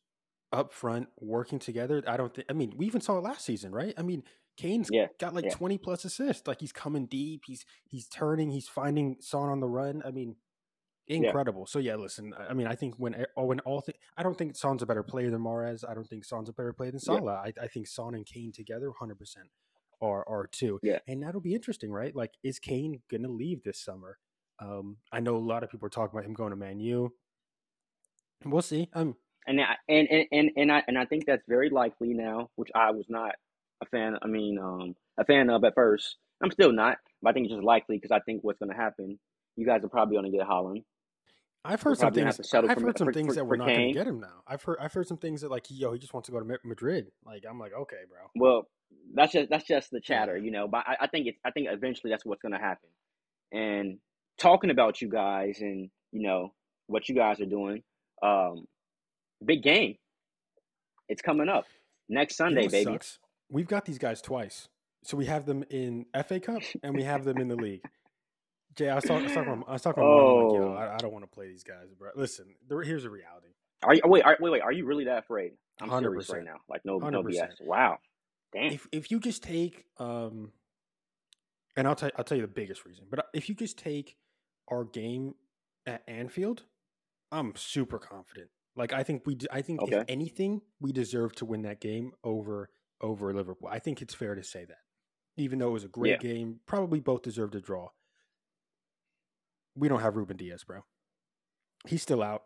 up 0.52 0.72
front 0.72 1.08
working 1.18 1.58
together, 1.58 2.02
I 2.06 2.16
don't 2.16 2.34
think. 2.34 2.46
I 2.50 2.52
mean, 2.54 2.72
we 2.76 2.86
even 2.86 3.00
saw 3.00 3.18
it 3.18 3.22
last 3.24 3.44
season, 3.44 3.72
right? 3.72 3.94
I 3.98 4.02
mean, 4.02 4.22
Kane's 4.56 4.88
Yeah, 4.90 5.06
got 5.20 5.34
like 5.34 5.44
yeah. 5.46 5.54
20 5.54 5.78
plus 5.78 6.04
assists. 6.04 6.46
Like 6.48 6.60
he's 6.60 6.72
coming 6.72 7.06
deep. 7.06 7.42
He's 7.46 7.64
he's 7.84 8.08
turning. 8.08 8.50
He's 8.50 8.68
finding 8.68 9.16
Son 9.20 9.48
on 9.48 9.60
the 9.60 9.68
run. 9.68 10.02
I 10.04 10.10
mean, 10.10 10.36
incredible. 11.06 11.66
So 11.66 11.78
yeah, 11.78 11.96
listen. 11.96 12.34
I 12.48 12.54
mean, 12.54 12.66
I 12.66 12.74
think 12.74 12.94
when 12.98 13.24
oh, 13.36 13.44
when 13.44 13.60
all 13.60 13.82
th- 13.82 13.98
I 14.16 14.22
don't 14.22 14.36
think 14.36 14.56
Son's 14.56 14.82
a 14.82 14.86
better 14.86 15.02
player 15.02 15.30
than 15.30 15.40
Mahrez. 15.42 15.88
I 15.88 15.94
don't 15.94 16.08
think 16.08 16.24
Son's 16.24 16.48
a 16.48 16.52
better 16.52 16.72
player 16.72 16.90
than 16.90 17.00
Yeah. 17.06 17.18
Salah. 17.18 17.42
I, 17.44 17.52
I 17.62 17.68
think 17.68 17.86
Son 17.86 18.14
and 18.14 18.26
Kane 18.26 18.52
together, 18.52 18.88
100 18.88 19.18
percent 19.18 19.46
are 20.00 20.28
are 20.28 20.46
two. 20.50 20.78
Yeah. 20.82 20.98
and 21.06 21.22
that'll 21.22 21.40
be 21.40 21.54
interesting, 21.54 21.90
right? 21.90 22.14
Like, 22.14 22.32
is 22.42 22.58
Kane 22.58 23.02
gonna 23.10 23.28
leave 23.28 23.62
this 23.64 23.80
summer? 23.80 24.18
Um, 24.60 24.96
I 25.12 25.20
know 25.20 25.36
a 25.36 25.38
lot 25.38 25.62
of 25.62 25.70
people 25.70 25.86
are 25.86 25.90
talking 25.90 26.16
about 26.18 26.26
him 26.26 26.34
going 26.34 26.50
to 26.50 26.56
Man 26.56 26.80
U. 26.80 27.12
We'll 28.44 28.62
see. 28.62 28.88
Um, 28.92 29.16
and 29.48 29.60
I, 29.60 29.74
and 29.88 30.08
and 30.30 30.50
and 30.56 30.70
I 30.72 30.82
and 30.86 30.96
I 30.96 31.04
think 31.06 31.26
that's 31.26 31.42
very 31.48 31.70
likely 31.70 32.14
now, 32.14 32.50
which 32.54 32.70
I 32.74 32.92
was 32.92 33.06
not 33.08 33.34
a 33.82 33.86
fan. 33.86 34.16
I 34.22 34.26
mean, 34.28 34.58
um, 34.58 34.94
a 35.18 35.24
fan 35.24 35.50
of 35.50 35.64
at 35.64 35.74
first. 35.74 36.16
I'm 36.40 36.52
still 36.52 36.72
not, 36.72 36.98
but 37.20 37.30
I 37.30 37.32
think 37.32 37.46
it's 37.46 37.54
just 37.54 37.64
likely 37.64 37.96
because 37.96 38.12
I 38.12 38.20
think 38.20 38.44
what's 38.44 38.60
going 38.60 38.70
to 38.70 38.76
happen. 38.76 39.18
You 39.56 39.66
guys 39.66 39.82
are 39.82 39.88
probably 39.88 40.14
going 40.16 40.30
to 40.30 40.38
get 40.38 40.46
Haaland. 40.46 40.84
I've 41.64 41.82
heard 41.82 41.98
some 41.98 42.12
things. 42.14 42.26
have 42.26 42.36
to 42.36 42.44
settle 42.44 42.70
I've 42.70 42.78
for- 42.78 42.84
heard 42.86 42.98
some 42.98 43.06
for- 43.08 43.12
things 43.12 43.26
for- 43.28 43.34
that 43.34 43.44
we're 43.44 43.56
not 43.56 43.66
going 43.66 43.88
to 43.88 43.92
get 43.92 44.06
him 44.06 44.20
now. 44.20 44.42
I've 44.46 44.62
heard. 44.62 44.78
I've 44.80 44.92
heard 44.92 45.08
some 45.08 45.16
things 45.16 45.40
that 45.40 45.50
like, 45.50 45.66
yo, 45.68 45.92
he 45.92 45.98
just 45.98 46.14
wants 46.14 46.28
to 46.28 46.32
go 46.32 46.38
to 46.40 46.58
Madrid. 46.64 47.08
Like, 47.26 47.44
I'm 47.48 47.58
like, 47.58 47.72
okay, 47.72 47.96
bro. 48.08 48.20
Well, 48.36 48.68
that's 49.14 49.32
just 49.32 49.50
that's 49.50 49.66
just 49.66 49.90
the 49.90 50.00
chatter, 50.00 50.36
you 50.38 50.52
know. 50.52 50.68
But 50.68 50.84
I, 50.86 50.96
I 51.00 51.06
think 51.08 51.26
it's 51.26 51.38
I 51.44 51.50
think 51.50 51.66
eventually 51.70 52.10
that's 52.12 52.24
what's 52.24 52.42
going 52.42 52.52
to 52.52 52.58
happen. 52.60 52.88
And 53.52 53.98
talking 54.38 54.70
about 54.70 55.00
you 55.02 55.08
guys 55.08 55.58
and 55.60 55.90
you 56.12 56.22
know 56.22 56.52
what 56.86 57.08
you 57.08 57.14
guys 57.16 57.40
are 57.40 57.46
doing, 57.46 57.82
um, 58.22 58.66
big 59.44 59.62
game. 59.62 59.96
It's 61.08 61.22
coming 61.22 61.48
up 61.48 61.64
next 62.08 62.38
You 62.38 62.44
know 62.46 62.48
Sunday, 62.50 62.68
baby. 62.68 62.92
sucks? 62.92 63.18
We've 63.50 63.66
got 63.68 63.84
these 63.86 63.98
guys 63.98 64.20
twice, 64.20 64.68
so 65.04 65.16
we 65.16 65.24
have 65.26 65.46
them 65.46 65.64
in 65.70 66.06
FA 66.26 66.38
Cup 66.40 66.62
and 66.82 66.94
we 66.94 67.02
have 67.02 67.24
them 67.24 67.38
in 67.38 67.48
the 67.48 67.56
league. 67.56 67.82
Jay, 68.76 68.88
I 68.90 68.94
was 68.96 69.04
talking. 69.04 69.24
I 69.24 69.26
was 69.26 69.34
talking. 69.34 69.64
I 69.66 69.72
was 69.72 69.82
talking. 69.82 70.02
About 70.02 70.16
mom, 70.16 70.44
like, 70.48 70.54
yo, 70.60 70.68
Oh. 70.68 70.74
I, 70.74 70.94
I 70.94 70.96
don't 70.98 71.12
want 71.12 71.24
to 71.24 71.30
play 71.30 71.48
these 71.48 71.64
guys, 71.64 71.86
bro. 71.98 72.10
Listen, 72.14 72.46
there, 72.68 72.82
here's 72.82 73.02
the 73.04 73.10
reality. 73.10 73.48
Are 73.82 73.94
you 73.94 74.02
wait? 74.04 74.22
Are, 74.24 74.36
wait, 74.40 74.50
wait. 74.50 74.62
Are 74.62 74.72
you 74.72 74.84
really 74.86 75.04
that 75.04 75.18
afraid? 75.20 75.52
I'm 75.80 75.88
serious 76.00 76.28
100%. 76.28 76.32
right 76.34 76.44
now. 76.44 76.56
Like 76.68 76.84
no, 76.84 76.98
no 76.98 77.22
100%. 77.22 77.24
BS. 77.28 77.60
Wow. 77.64 77.98
Damn. 78.52 78.72
If 78.72 78.86
if 78.92 79.10
you 79.10 79.18
just 79.20 79.42
take, 79.42 79.84
um, 79.98 80.52
and 81.76 81.88
I'll 81.88 81.94
tell 81.94 82.10
I'll 82.16 82.24
tell 82.24 82.36
you 82.36 82.42
the 82.42 82.48
biggest 82.48 82.84
reason, 82.84 83.06
but 83.10 83.26
if 83.32 83.48
you 83.48 83.54
just 83.54 83.78
take 83.78 84.16
our 84.68 84.84
game 84.84 85.34
at 85.86 86.02
Anfield, 86.06 86.62
I'm 87.32 87.54
super 87.56 87.98
confident. 87.98 88.48
Like 88.78 88.92
I 88.92 89.02
think 89.02 89.26
we, 89.26 89.34
d- 89.34 89.46
I 89.50 89.60
think 89.60 89.82
Okay. 89.82 89.96
if 89.98 90.04
anything, 90.08 90.62
we 90.80 90.92
deserve 90.92 91.34
to 91.36 91.44
win 91.44 91.62
that 91.62 91.80
game 91.80 92.12
over 92.24 92.70
over 93.00 93.32
Liverpool. 93.34 93.68
I 93.70 93.78
think 93.80 94.00
it's 94.00 94.14
fair 94.14 94.34
to 94.34 94.42
say 94.42 94.64
that, 94.64 94.78
even 95.36 95.58
though 95.58 95.68
it 95.68 95.72
was 95.72 95.84
a 95.84 95.88
great 95.88 96.20
game, 96.20 96.60
probably 96.66 97.00
both 97.00 97.22
deserved 97.22 97.54
a 97.54 97.60
draw. 97.60 97.88
We 99.76 99.88
don't 99.88 100.00
have 100.00 100.16
Ruben 100.16 100.36
Dias, 100.36 100.64
bro. 100.64 100.80
He's 101.86 102.02
still 102.02 102.22
out. 102.22 102.42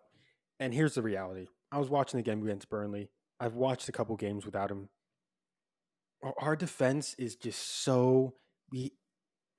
And 0.61 0.75
here's 0.75 0.95
the 0.95 1.03
reality: 1.03 1.47
I 1.71 1.79
was 1.79 1.89
watching 1.91 2.19
the 2.19 2.25
game 2.25 2.43
against 2.43 2.69
Burnley. 2.71 3.11
I've 3.41 3.55
watched 3.55 3.89
a 3.89 3.93
couple 3.93 4.17
games 4.17 4.45
without 4.47 4.71
him. 4.71 4.89
Our- 6.23 6.35
Our 6.39 6.57
defense 6.57 7.15
is 7.19 7.37
just 7.37 7.61
so 7.83 8.35
we. 8.71 8.93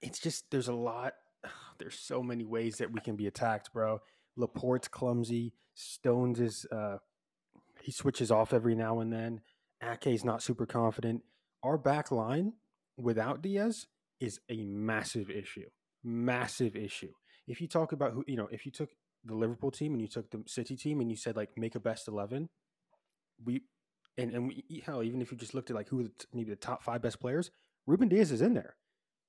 It's 0.02 0.20
just 0.20 0.50
there's 0.52 0.68
a 0.68 0.74
lot. 0.74 1.14
There's 1.80 1.98
so 2.00 2.22
many 2.24 2.46
ways 2.46 2.78
that 2.78 2.92
we 2.92 3.02
can 3.02 3.16
be 3.16 3.28
attacked, 3.28 3.74
bro. 3.74 4.00
Laporte's 4.36 4.88
clumsy. 4.88 5.54
Stones 5.76 6.40
is 6.40 6.66
uh 6.72 6.98
he 7.82 7.92
switches 7.92 8.32
off 8.32 8.54
every 8.54 8.76
now 8.76 9.00
and 9.00 9.12
then. 9.12 9.42
Ake's 9.82 10.24
not 10.24 10.42
super 10.42 10.66
confident. 10.66 11.24
Our 11.64 11.78
back 11.78 12.12
line 12.12 12.54
without 12.98 13.42
Dias 13.42 13.88
is 14.20 14.40
a 14.50 14.64
massive 14.64 15.30
issue. 15.30 15.70
Massive 16.04 16.76
issue. 16.76 17.12
If 17.48 17.60
you 17.60 17.68
talk 17.68 17.92
about 17.92 18.14
who 18.14 18.24
you 18.28 18.38
know, 18.38 18.48
if 18.52 18.66
you 18.66 18.72
took 18.72 18.90
the 19.26 19.36
Liverpool 19.36 19.72
team 19.72 19.94
and 19.94 20.02
you 20.02 20.08
took 20.08 20.30
the 20.32 20.44
City 20.48 20.76
team 20.76 21.00
and 21.02 21.10
you 21.10 21.16
said 21.18 21.36
like 21.36 21.58
make 21.58 21.76
a 21.76 21.80
best 21.80 22.08
eleven, 22.08 22.50
we 23.44 23.64
and 24.18 24.32
and 24.32 24.48
we, 24.48 24.84
hell 24.86 25.02
even 25.04 25.22
if 25.22 25.32
you 25.32 25.38
just 25.38 25.54
looked 25.54 25.70
at 25.70 25.76
like 25.76 25.90
who 25.90 26.04
the, 26.04 26.12
maybe 26.34 26.50
the 26.52 26.56
top 26.56 26.84
five 26.84 27.02
best 27.02 27.20
players, 27.20 27.52
Ruben 27.88 28.10
Dias 28.10 28.32
is 28.32 28.42
in 28.42 28.54
there. 28.54 28.76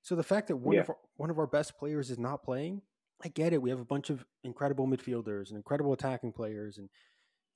So 0.02 0.14
the 0.14 0.22
fact 0.22 0.48
that 0.48 0.56
one 0.56 0.74
Yeah. 0.74 0.82
of 0.82 0.90
our, 0.90 0.96
one 1.16 1.30
of 1.30 1.38
our 1.38 1.46
best 1.46 1.78
players 1.78 2.10
is 2.10 2.18
not 2.18 2.42
playing, 2.42 2.82
I 3.22 3.28
get 3.28 3.52
it. 3.52 3.62
We 3.62 3.70
have 3.70 3.80
a 3.80 3.84
bunch 3.84 4.10
of 4.10 4.24
incredible 4.42 4.86
midfielders 4.86 5.48
and 5.48 5.56
incredible 5.56 5.92
attacking 5.92 6.32
players, 6.32 6.78
and 6.78 6.88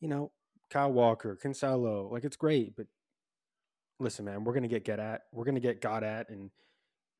you 0.00 0.08
know 0.08 0.32
Kyle 0.70 0.92
Walker, 0.92 1.38
Cancelo, 1.42 2.10
like 2.10 2.24
it's 2.24 2.36
great. 2.36 2.76
But 2.76 2.86
listen, 4.00 4.24
man, 4.24 4.44
we're 4.44 4.54
gonna 4.54 4.68
get 4.68 4.84
get 4.84 5.00
at, 5.00 5.22
we're 5.32 5.44
gonna 5.44 5.60
get 5.60 5.80
got 5.80 6.04
at, 6.04 6.28
and 6.30 6.50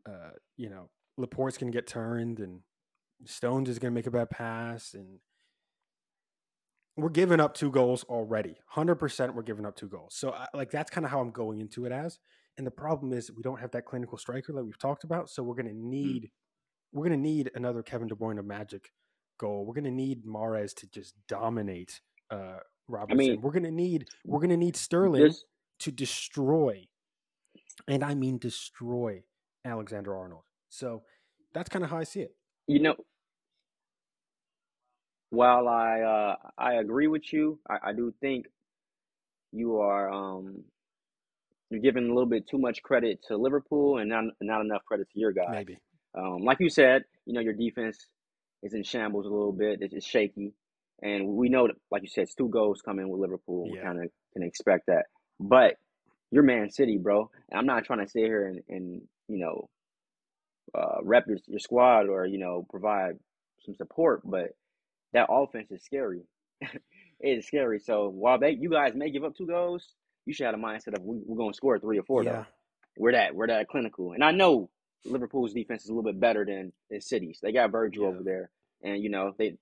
uh, 0.07 0.31
you 0.57 0.71
know 0.71 0.89
Laporte's 1.17 1.59
gonna 1.59 1.73
get 1.73 1.87
turned, 1.87 2.39
and 2.41 2.61
Stones 3.25 3.69
is 3.69 3.79
gonna 3.79 3.93
make 3.93 4.07
a 4.07 4.11
bad 4.11 4.31
pass, 4.31 4.95
and 4.95 5.19
we're 6.97 7.09
giving 7.09 7.41
up 7.41 7.55
two 7.55 7.71
goals 7.71 8.05
already. 8.05 8.57
Hundred 8.67 8.97
percent, 8.97 9.35
we're 9.35 9.43
giving 9.43 9.67
up 9.67 9.77
two 9.77 9.89
goals. 9.89 10.15
So 10.15 10.33
I, 10.33 10.47
like 10.55 10.71
that's 10.71 10.91
kind 10.91 11.05
of 11.05 11.11
how 11.11 11.21
I'm 11.21 11.31
going 11.31 11.61
into 11.61 11.85
it 11.85 11.93
as. 11.93 12.19
And 12.57 12.67
the 12.67 12.73
problem 12.73 13.13
is 13.13 13.31
we 13.31 13.43
don't 13.43 13.61
have 13.61 13.71
that 13.71 13.85
clinical 13.85 14.19
striker 14.19 14.53
that 14.53 14.65
we've 14.65 14.79
talked 14.79 15.05
about. 15.05 15.31
So 15.31 15.43
we're 15.43 15.55
gonna 15.55 15.73
need 15.75 16.31
we're 16.93 17.05
gonna 17.05 17.17
need 17.17 17.51
another 17.55 17.83
Kevin 17.83 18.09
De 18.09 18.15
Bruyne 18.15 18.43
magic 18.45 18.93
goal. 19.39 19.65
We're 19.65 19.75
gonna 19.75 19.91
need 19.91 20.25
Mahrez 20.25 20.75
to 20.77 20.87
just 20.89 21.15
dominate 21.29 22.01
uh 22.31 22.59
Robertson. 22.89 23.41
we're 23.43 23.53
gonna 23.53 23.71
need 23.71 24.09
we're 24.25 24.41
gonna 24.41 24.57
need 24.57 24.77
Sterling 24.77 25.23
This 25.23 25.45
to 25.81 25.93
destroy, 25.93 26.89
and 27.87 28.03
I 28.03 28.15
mean 28.15 28.39
destroy 28.39 29.23
Alexander 29.65 30.17
Arnold. 30.17 30.43
So 30.71 31.03
that's 31.55 31.69
kind 31.69 31.85
of 31.85 31.91
how 31.91 31.99
I 31.99 32.05
see 32.05 32.21
it. 32.21 32.35
you 32.67 32.81
know 32.81 32.97
while 35.31 35.69
I 35.69 36.01
uh 36.01 36.37
I 36.57 36.75
agree 36.75 37.07
with 37.07 37.33
you, 37.33 37.59
I, 37.69 37.91
I 37.91 37.93
do 37.93 38.13
think 38.21 38.47
you 39.53 39.79
are 39.79 40.11
um 40.11 40.65
you're 41.71 41.81
giving 41.81 42.05
a 42.05 42.09
little 42.09 42.27
bit 42.27 42.49
too 42.49 42.59
much 42.59 42.83
credit 42.83 43.21
to 43.29 43.37
Liverpool 43.37 43.99
and 43.99 44.09
not 44.09 44.25
not 44.41 44.63
enough 44.63 44.85
credit 44.87 45.09
to 45.13 45.19
your 45.21 45.33
guys. 45.33 45.49
Maybe. 45.51 45.79
Um, 46.19 46.45
like 46.45 46.59
you 46.61 46.71
said, 46.71 47.05
you 47.27 47.35
know 47.35 47.41
your 47.41 47.55
defense 47.55 47.99
is 48.63 48.75
in 48.75 48.83
shambles 48.83 49.27
a 49.27 49.31
little 49.31 49.53
bit. 49.53 49.79
It's, 49.83 49.95
it's 49.95 50.07
shaky, 50.07 50.53
and 51.03 51.29
we 51.29 51.49
know 51.49 51.67
that, 51.69 51.77
like 51.91 52.03
you 52.03 52.09
said, 52.09 52.25
it's 52.25 52.35
two 52.35 52.49
goals 52.49 52.83
coming 52.83 53.09
with 53.09 53.21
Liverpool. 53.21 53.71
We 53.71 53.79
kind 53.79 54.03
of 54.03 54.11
can 54.33 54.43
expect 54.43 54.87
that. 54.87 55.05
But 55.39 55.77
you're 56.31 56.43
Man 56.43 56.71
City, 56.71 56.99
bro. 56.99 57.31
And 57.51 57.59
I'm 57.59 57.67
not 57.67 57.85
trying 57.85 58.05
to 58.05 58.11
sit 58.11 58.25
here 58.25 58.47
and, 58.47 58.61
and 58.69 59.03
you 59.29 59.39
know 59.39 59.69
uh, 60.75 61.03
rep 61.03 61.27
your, 61.29 61.39
your 61.47 61.61
squad 61.61 62.09
or 62.09 62.27
you 62.27 62.39
know 62.39 62.67
provide 62.69 63.15
some 63.65 63.75
support, 63.77 64.23
but 64.25 64.51
that 65.13 65.29
offense 65.31 65.71
is 65.71 65.85
scary. 65.85 66.23
it 66.61 66.71
is 67.21 67.47
scary. 67.47 67.79
So 67.79 68.09
while 68.09 68.39
they 68.39 68.51
you 68.51 68.71
guys 68.71 68.95
may 68.95 69.11
give 69.11 69.25
up 69.25 69.37
two 69.37 69.47
goals, 69.47 69.87
you 70.27 70.35
should 70.35 70.47
have 70.47 70.55
a 70.55 70.59
mindset 70.59 70.97
of 70.97 71.03
we, 71.03 71.19
we're 71.25 71.37
going 71.37 71.53
to 71.53 71.57
score 71.57 71.79
three 71.79 71.99
or 71.99 72.05
four. 72.05 72.25
yeah. 72.25 72.33
Though 72.33 72.47
we're 72.99 73.13
that 73.13 73.35
we're 73.35 73.47
that 73.47 73.69
clinical, 73.69 74.13
and 74.13 74.25
I 74.25 74.33
know 74.33 74.71
Liverpool's 75.05 75.53
defense 75.55 75.85
is 75.85 75.91
a 75.91 75.95
little 75.95 76.11
bit 76.11 76.21
better 76.21 76.45
than 76.45 76.73
the 76.91 77.01
City's. 77.01 77.39
They 77.43 77.53
got 77.53 77.71
Virgil 77.71 78.05
Yeah. 78.05 78.09
over 78.11 78.23
there, 78.23 78.51
and 78.83 79.03
you 79.03 79.11
know 79.11 79.35
they 79.39 79.57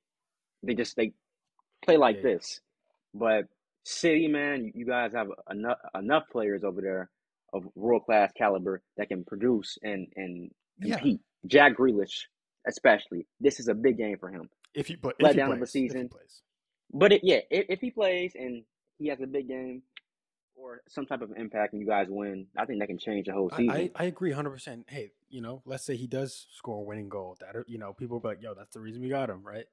they 0.62 0.75
just 0.75 0.96
they 0.96 1.12
play 1.85 1.96
like 1.96 2.16
Yeah, 2.16 2.22
yeah. 2.22 2.35
this. 2.35 2.61
But 3.14 3.44
City, 3.85 4.29
man, 4.29 4.72
you 4.75 4.87
guys 4.87 5.12
have 5.12 5.29
enough 5.51 5.79
enough 5.94 6.25
players 6.31 6.64
over 6.64 6.81
there 6.81 7.11
of 7.53 7.64
world 7.75 8.05
class 8.05 8.33
caliber 8.37 8.83
that 8.96 9.09
can 9.09 9.25
produce 9.25 9.79
and 9.83 10.09
and 10.16 10.51
Yeah. 10.81 10.99
compete. 10.99 11.20
Jack 11.46 11.77
Grealish, 11.77 12.25
especially, 12.66 13.27
this 13.40 13.61
is 13.61 13.68
a 13.68 13.75
big 13.75 13.96
game 13.99 14.18
for 14.18 14.31
him. 14.31 14.51
If 14.75 14.90
you 14.90 14.96
but 15.01 15.16
Let 15.20 15.31
if 15.31 15.35
he 15.35 15.38
down 15.38 15.53
of 15.53 15.62
a 15.62 15.66
plays, 15.66 15.68
if 15.68 15.72
he 15.75 15.88
season. 15.88 16.11
But 16.92 17.12
it, 17.12 17.20
yeah, 17.25 17.40
if, 17.51 17.66
if 17.68 17.81
he 17.81 17.90
plays 17.90 18.33
and 18.35 18.64
he 18.99 19.09
has 19.09 19.20
a 19.20 19.27
big 19.27 19.49
game 19.49 19.83
or 20.56 20.80
some 20.88 21.06
type 21.06 21.22
of 21.22 21.30
impact 21.36 21.72
and 21.72 21.80
you 21.80 21.86
guys 21.86 22.06
win, 22.08 22.46
I 22.56 22.64
think 22.64 22.80
that 22.80 22.86
can 22.88 22.98
change 22.98 23.26
the 23.26 23.32
whole 23.32 23.50
I, 23.52 23.56
season. 23.56 23.70
I, 23.70 23.90
I 23.94 24.04
agree 24.04 24.32
100%. 24.32 24.84
Hey, 24.88 25.12
you 25.28 25.40
know, 25.40 25.62
let's 25.64 25.84
say 25.84 25.96
he 25.96 26.06
does 26.06 26.46
score 26.50 26.78
a 26.78 26.82
winning 26.82 27.08
goal. 27.08 27.36
That, 27.40 27.54
are- 27.56 27.64
you 27.68 27.78
know, 27.78 27.92
people 27.92 28.18
be 28.20 28.28
like, 28.28 28.42
yo, 28.42 28.54
that's 28.54 28.72
the 28.74 28.80
reason 28.80 29.02
we 29.02 29.08
got 29.08 29.30
him, 29.30 29.42
right? 29.46 29.66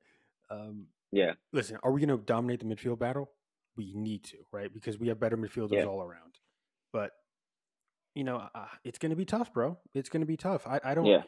Um, 0.50 0.88
yeah, 1.12 1.34
listen, 1.52 1.78
are 1.84 1.92
we 1.92 2.04
going 2.06 2.18
to 2.18 2.24
dominate 2.24 2.60
the 2.60 2.66
midfield 2.66 3.00
battle? 3.00 3.32
We 3.76 3.94
need 3.96 4.24
to, 4.26 4.38
right? 4.52 4.72
Because 4.72 5.00
we 5.00 5.08
have 5.08 5.20
better 5.20 5.38
midfielders 5.38 5.74
Yeah. 5.74 5.86
all 5.86 6.02
around. 6.02 6.40
But, 6.92 7.12
you 8.14 8.24
know, 8.24 8.48
uh, 8.54 8.66
it's 8.84 9.00
going 9.00 9.12
to 9.12 9.16
be 9.16 9.26
tough, 9.26 9.54
bro. 9.54 9.78
It's 9.94 10.10
going 10.10 10.22
to 10.22 10.28
be 10.28 10.38
tough. 10.38 10.68
I, 10.68 10.80
I 10.84 10.94
don't, 10.94 11.06
yeah, 11.06 11.24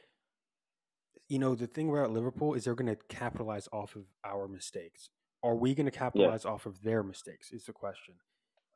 you 1.27 1.39
know, 1.39 1.55
the 1.55 1.65
thing 1.67 1.89
about 1.89 2.11
Liverpool 2.11 2.53
is 2.53 2.65
they're 2.65 2.75
going 2.75 2.93
to 2.93 3.01
capitalize 3.09 3.67
off 3.71 3.95
of 3.95 4.03
our 4.23 4.47
mistakes. 4.47 5.09
Are 5.43 5.55
we 5.55 5.73
going 5.75 5.85
to 5.85 5.91
capitalize 5.91 6.45
off 6.45 6.65
of 6.65 6.81
their 6.83 7.01
mistakes? 7.03 7.51
Is 7.51 7.65
the 7.65 7.73
question. 7.73 8.15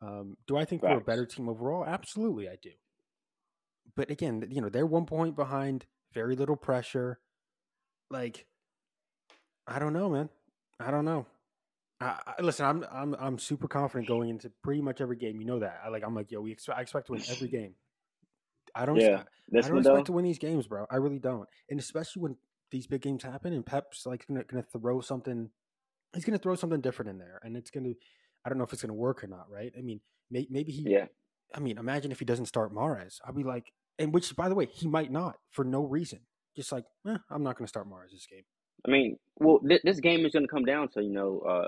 Um, 0.01 0.37
do 0.47 0.57
I 0.57 0.65
think 0.65 0.81
we're 0.81 0.97
a 0.97 1.01
better 1.01 1.25
team 1.25 1.49
overall? 1.49 1.85
Absolutely, 1.85 2.47
I 2.47 2.55
do. 2.61 2.71
But 3.95 4.09
again, 4.09 4.45
you 4.49 4.61
know, 4.61 4.69
they're 4.69 4.85
one 4.85 5.05
point 5.05 5.35
behind, 5.35 5.85
very 6.13 6.35
little 6.35 6.55
pressure. 6.55 7.19
Like, 8.09 8.45
I 9.67 9.79
don't 9.79 9.93
know, 9.93 10.09
man. 10.09 10.29
I 10.79 10.91
don't 10.91 11.05
know. 11.05 11.25
I, 11.99 12.17
I, 12.25 12.41
listen, 12.41 12.65
I'm 12.65 12.85
I'm 12.91 13.15
I'm 13.19 13.37
super 13.37 13.67
confident 13.67 14.07
going 14.07 14.29
into 14.29 14.51
pretty 14.63 14.81
much 14.81 15.01
every 15.01 15.17
game. 15.17 15.41
You 15.41 15.45
know 15.45 15.59
that. 15.59 15.81
I 15.83 15.89
like. 15.89 16.03
I'm 16.05 16.15
like, 16.15 16.31
yo, 16.31 16.39
we 16.39 16.51
expect. 16.53 16.79
I 16.79 16.81
expect 16.81 17.07
to 17.07 17.11
win 17.13 17.23
every 17.29 17.47
game. 17.49 17.75
I 18.73 18.85
don't. 18.85 18.95
Yeah. 18.95 19.23
I 19.23 19.23
this 19.49 19.65
don't 19.65 19.75
one 19.75 19.83
though. 19.83 19.91
expect 19.91 20.05
to 20.05 20.11
win 20.13 20.25
these 20.25 20.39
games, 20.39 20.67
bro. 20.67 20.85
I 20.89 20.95
really 20.95 21.19
don't. 21.19 21.47
And 21.69 21.77
especially 21.79 22.21
when 22.21 22.37
these 22.71 22.87
big 22.87 23.01
games 23.01 23.23
happen 23.23 23.53
and 23.53 23.65
Pep's 23.65 24.05
like 24.05 24.27
gonna, 24.27 24.43
gonna 24.43 24.63
throw 24.63 25.01
something 25.01 25.49
he's 26.13 26.25
gonna 26.25 26.37
throw 26.37 26.55
something 26.55 26.81
different 26.81 27.09
in 27.09 27.17
there 27.17 27.39
and 27.43 27.55
it's 27.57 27.71
gonna 27.71 27.93
I 28.45 28.49
don't 28.49 28.57
know 28.57 28.63
if 28.63 28.73
it's 28.73 28.81
gonna 28.81 28.93
work 28.93 29.23
or 29.23 29.27
not, 29.27 29.49
right? 29.49 29.73
I 29.77 29.81
mean, 29.81 30.01
may, 30.29 30.47
maybe 30.49 30.71
he 30.71 30.83
Yeah, 30.89 31.05
I 31.53 31.59
mean, 31.59 31.77
imagine 31.77 32.11
if 32.11 32.19
he 32.19 32.25
doesn't 32.25 32.45
start 32.45 32.73
Mahrez. 32.73 33.19
I'd 33.25 33.35
be 33.35 33.43
like 33.43 33.71
and 33.97 34.13
which 34.13 34.35
by 34.35 34.49
the 34.49 34.55
way, 34.55 34.65
he 34.65 34.87
might 34.87 35.11
not 35.11 35.37
for 35.51 35.65
no 35.65 35.83
reason. 35.83 36.19
Just 36.55 36.71
like, 36.71 36.85
eh, 37.07 37.17
I'm 37.29 37.43
not 37.43 37.57
gonna 37.57 37.67
start 37.67 37.87
Mahrez 37.89 38.11
this 38.11 38.25
game. 38.25 38.43
I 38.85 38.91
mean, 38.91 39.17
well, 39.35 39.59
th- 39.59 39.81
this 39.83 39.99
game 39.99 40.25
is 40.25 40.31
going 40.31 40.45
to 40.45 40.51
come 40.51 40.63
down 40.65 40.87
to 40.89 41.03
you 41.03 41.11
know 41.11 41.41
uh, 41.47 41.67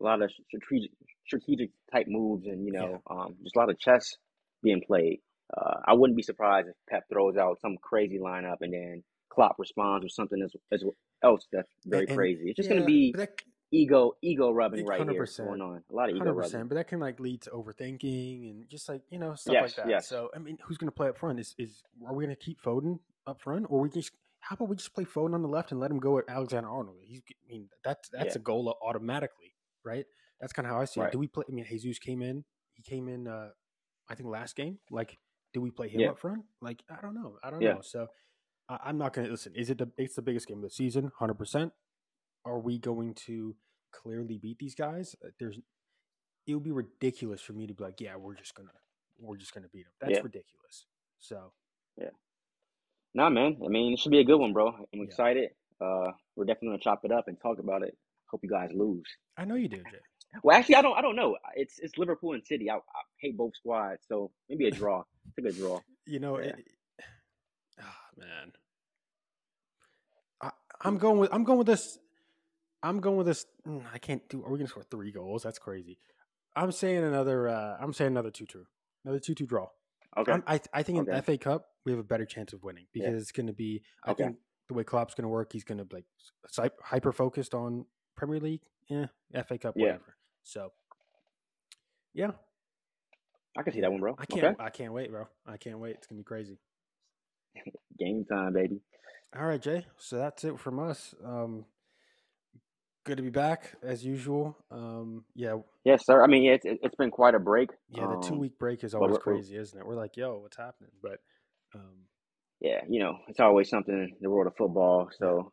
a 0.00 0.04
lot 0.04 0.20
of 0.22 0.30
strategic 0.48 0.90
strategic 1.26 1.70
type 1.92 2.06
moves 2.08 2.46
and 2.46 2.64
you 2.66 2.72
know 2.72 3.02
um, 3.08 3.36
just 3.42 3.56
a 3.56 3.58
lot 3.58 3.70
of 3.70 3.78
chess 3.78 4.16
being 4.62 4.82
played. 4.84 5.20
Uh, 5.56 5.76
I 5.86 5.94
wouldn't 5.94 6.16
be 6.16 6.22
surprised 6.22 6.68
if 6.68 6.74
Pep 6.90 7.04
throws 7.10 7.36
out 7.36 7.60
some 7.60 7.76
crazy 7.80 8.18
lineup 8.18 8.56
and 8.60 8.72
then 8.72 9.02
Klopp 9.30 9.56
responds 9.58 10.04
with 10.04 10.12
something 10.12 10.42
as, 10.42 10.52
as 10.72 10.84
else 11.22 11.46
that's 11.52 11.68
very 11.86 12.02
And- 12.02 12.10
and- 12.10 12.18
crazy. 12.18 12.48
It's 12.50 12.56
just 12.56 12.68
yeah, 12.68 12.74
going 12.76 12.82
to 12.82 12.86
be 12.86 13.14
that, 13.16 13.40
ego 13.70 14.12
ego 14.22 14.50
rubbing 14.50 14.86
right 14.86 15.00
here 15.08 15.24
100%. 15.24 15.44
going 15.46 15.60
on. 15.60 15.82
A 15.90 15.94
lot 15.94 16.08
of 16.10 16.16
ego 16.16 16.32
rubbing. 16.32 16.68
but 16.68 16.74
that 16.76 16.88
can 16.88 17.00
like 17.00 17.20
lead 17.20 17.42
to 17.42 17.50
overthinking 17.50 18.50
and 18.50 18.68
just 18.68 18.88
like 18.88 19.02
you 19.10 19.18
know 19.18 19.34
stuff 19.34 19.52
Yes, 19.52 19.62
like 19.62 19.76
that. 19.76 19.88
yes. 19.88 20.08
So 20.08 20.30
I 20.34 20.38
mean, 20.38 20.58
who's 20.62 20.78
going 20.78 20.88
to 20.88 20.94
play 20.94 21.08
up 21.08 21.18
front? 21.18 21.38
Is 21.40 21.54
is 21.58 21.82
are 22.06 22.14
we 22.14 22.24
going 22.24 22.34
to 22.36 22.42
keep 22.42 22.60
Foden 22.62 22.98
up 23.26 23.40
front, 23.40 23.66
or 23.68 23.80
we 23.80 23.90
just 23.90 24.12
how 24.40 24.54
about 24.54 24.68
we 24.68 24.76
just 24.76 24.94
play 24.94 25.04
Foden 25.04 25.34
on 25.34 25.42
the 25.42 25.48
left 25.48 25.72
and 25.72 25.80
let 25.80 25.90
him 25.90 25.98
go 25.98 26.18
at 26.18 26.24
Alexander 26.28 26.68
Arnold? 26.68 26.98
He's 27.02 27.20
I 27.28 27.46
mean 27.52 27.68
that's 27.84 28.08
that's 28.08 28.34
Yeah. 28.36 28.40
a 28.40 28.42
goal 28.42 28.74
automatically, 28.82 29.54
right? 29.84 30.06
That's 30.40 30.52
kind 30.52 30.66
of 30.66 30.72
how 30.72 30.80
I 30.80 30.84
see 30.84 31.00
it. 31.00 31.12
Do 31.12 31.18
we 31.18 31.26
play? 31.26 31.44
I 31.48 31.52
mean, 31.52 31.66
Jesus 31.68 31.98
came 31.98 32.22
in. 32.22 32.44
He 32.74 32.82
came 32.82 33.08
in. 33.08 33.26
uh 33.28 33.50
I 34.10 34.14
think 34.14 34.28
last 34.30 34.56
game. 34.56 34.78
Like, 34.90 35.18
do 35.52 35.60
we 35.60 35.70
play 35.70 35.88
him 35.90 36.00
Yeah. 36.00 36.08
up 36.10 36.18
front? 36.18 36.44
Like, 36.62 36.82
I 36.88 37.02
don't 37.02 37.14
know. 37.14 37.36
I 37.42 37.50
don't 37.50 37.60
Yeah. 37.60 37.74
know. 37.74 37.80
So 37.82 38.06
I, 38.70 38.78
I'm 38.84 38.96
not 38.96 39.12
going 39.12 39.26
to 39.26 39.30
listen. 39.30 39.54
Is 39.54 39.68
it 39.68 39.76
the? 39.78 39.90
It's 39.98 40.14
the 40.14 40.22
biggest 40.22 40.46
game 40.46 40.58
of 40.58 40.62
the 40.62 40.70
season. 40.70 41.10
Hundred 41.18 41.34
percent. 41.34 41.72
Are 42.44 42.58
we 42.58 42.78
going 42.78 43.14
to 43.26 43.56
clearly 43.92 44.38
beat 44.38 44.58
these 44.58 44.74
guys? 44.74 45.16
Uh, 45.24 45.28
There's 45.38 45.58
it 46.46 46.54
would 46.54 46.64
be 46.64 46.72
ridiculous 46.72 47.40
for 47.42 47.52
me 47.52 47.66
to 47.66 47.74
be 47.74 47.84
like, 47.84 48.00
yeah, 48.00 48.16
we're 48.16 48.34
just 48.34 48.54
gonna 48.54 48.70
we're 49.18 49.36
just 49.36 49.54
gonna 49.54 49.68
beat 49.72 49.84
them. 49.84 49.92
That's 50.00 50.12
Yeah. 50.14 50.22
ridiculous. 50.22 50.86
So 51.18 51.52
yeah, 51.96 52.10
Nah, 53.14 53.30
man. 53.30 53.58
I 53.64 53.68
mean, 53.68 53.92
it 53.92 53.98
should 53.98 54.12
be 54.12 54.20
a 54.20 54.24
good 54.24 54.38
one, 54.38 54.52
bro. 54.52 54.68
I'm 54.68 54.86
Yeah. 54.92 55.04
excited. 55.04 55.50
Uh, 55.80 56.12
we're 56.36 56.44
definitely 56.44 56.68
gonna 56.70 56.78
chop 56.80 57.04
it 57.04 57.12
up 57.12 57.28
and 57.28 57.40
talk 57.40 57.58
about 57.58 57.82
it. 57.82 57.96
Hope 58.30 58.40
you 58.44 58.50
guys 58.50 58.70
lose. 58.74 59.06
I 59.36 59.44
know 59.44 59.54
you 59.56 59.68
do, 59.68 59.78
Jay. 59.84 60.00
Well, 60.42 60.56
actually, 60.56 60.76
I 60.76 60.82
don't. 60.82 60.96
I 60.96 61.00
don't 61.02 61.16
know. 61.16 61.36
It's 61.56 61.78
it's 61.78 61.96
Liverpool 61.98 62.34
and 62.34 62.46
City. 62.46 62.70
I, 62.70 62.76
I 62.76 62.80
hate 63.20 63.36
both 63.36 63.56
squads, 63.56 64.02
so 64.08 64.30
maybe 64.48 64.66
a 64.68 64.70
draw. 64.70 65.02
Take 65.36 65.46
a 65.46 65.48
good 65.50 65.56
draw. 65.58 65.80
You 66.06 66.20
know, 66.20 66.38
Yeah. 66.38 66.46
it, 66.56 66.64
ah, 67.82 68.00
man. 68.16 68.52
I, 70.40 70.50
I'm 70.82 70.96
going 70.98 71.18
with 71.18 71.32
I'm 71.32 71.44
going 71.44 71.58
with 71.58 71.66
this. 71.66 71.98
I'm 72.82 73.00
going 73.00 73.16
with 73.16 73.26
this. 73.26 73.46
mm, 73.66 73.82
I 73.92 73.98
can't 73.98 74.26
do. 74.28 74.44
Are 74.44 74.50
we 74.50 74.58
gonna 74.58 74.68
score 74.68 74.82
three 74.84 75.10
goals? 75.12 75.42
That's 75.42 75.58
crazy. 75.58 75.98
I'm 76.56 76.72
saying 76.72 77.04
another. 77.04 77.48
Uh, 77.48 77.76
I'm 77.80 77.92
saying 77.92 78.12
another 78.12 78.30
two 78.30 78.46
two. 78.46 78.66
Another 79.04 79.18
two 79.20 79.34
two 79.34 79.46
draw. 79.46 79.68
Okay. 80.16 80.32
I'm, 80.32 80.42
I 80.46 80.60
I 80.72 80.82
think 80.82 81.08
in 81.08 81.22
FA 81.22 81.38
Cup 81.38 81.66
we 81.84 81.92
have 81.92 81.98
a 81.98 82.04
better 82.04 82.24
chance 82.24 82.52
of 82.52 82.62
winning 82.64 82.86
because 82.92 83.12
Yeah. 83.12 83.18
it's 83.20 83.32
going 83.32 83.46
to 83.46 83.52
be. 83.52 83.82
I 84.04 84.10
Okay. 84.12 84.24
think 84.24 84.36
the 84.68 84.74
way 84.74 84.84
Klopp's 84.84 85.14
going 85.14 85.22
to 85.24 85.28
work, 85.28 85.52
he's 85.52 85.64
going 85.64 85.78
to 85.78 85.86
like 85.92 86.04
hyper 86.82 87.12
focused 87.12 87.54
on 87.54 87.84
Premier 88.16 88.40
League. 88.40 88.62
Yeah, 88.88 89.06
FA 89.46 89.58
Cup, 89.58 89.74
Yeah. 89.76 89.84
whatever. 89.84 90.16
So, 90.42 90.72
yeah, 92.14 92.30
I 93.56 93.62
can 93.62 93.72
see 93.72 93.80
that 93.82 93.90
one, 93.92 94.00
bro. 94.00 94.14
I 94.18 94.24
can't. 94.26 94.44
Okay. 94.44 94.56
I 94.64 94.70
can't 94.70 94.92
wait, 94.92 95.10
bro. 95.10 95.26
I 95.46 95.56
can't 95.58 95.78
wait. 95.78 95.96
It's 95.96 96.06
gonna 96.06 96.18
be 96.20 96.24
crazy. 96.24 96.58
Game 97.98 98.24
time, 98.24 98.52
baby. 98.54 98.80
All 99.38 99.44
right, 99.46 99.60
Jay. 99.60 99.86
So 99.98 100.16
that's 100.16 100.42
it 100.44 100.58
from 100.58 100.78
us. 100.78 101.14
Um, 101.24 101.66
good 103.08 103.16
to 103.16 103.22
be 103.22 103.30
back 103.30 103.72
as 103.82 104.04
usual. 104.04 104.56
Um, 104.70 105.24
yeah, 105.34 105.56
Yes, 105.84 106.04
sir. 106.04 106.22
I 106.22 106.26
mean, 106.26 106.52
it's 106.52 106.64
it's 106.66 106.94
been 106.96 107.10
quite 107.10 107.34
a 107.34 107.38
break. 107.38 107.70
yeah. 107.88 108.06
The 108.06 108.20
two 108.28 108.34
Um, 108.34 108.38
week 108.40 108.58
break 108.58 108.84
is 108.84 108.94
always 108.94 109.16
crazy, 109.18 109.56
isn't 109.56 109.78
it? 109.78 109.86
We're 109.86 109.94
like, 109.96 110.16
yo, 110.16 110.38
what's 110.38 110.58
happening? 110.58 110.90
But 111.02 111.18
um, 111.74 112.04
yeah, 112.60 112.82
you 112.88 113.00
know, 113.00 113.18
it's 113.28 113.40
always 113.40 113.70
something 113.70 113.94
in 113.94 114.12
the 114.20 114.28
world 114.30 114.46
of 114.46 114.56
football. 114.56 115.08
So, 115.18 115.52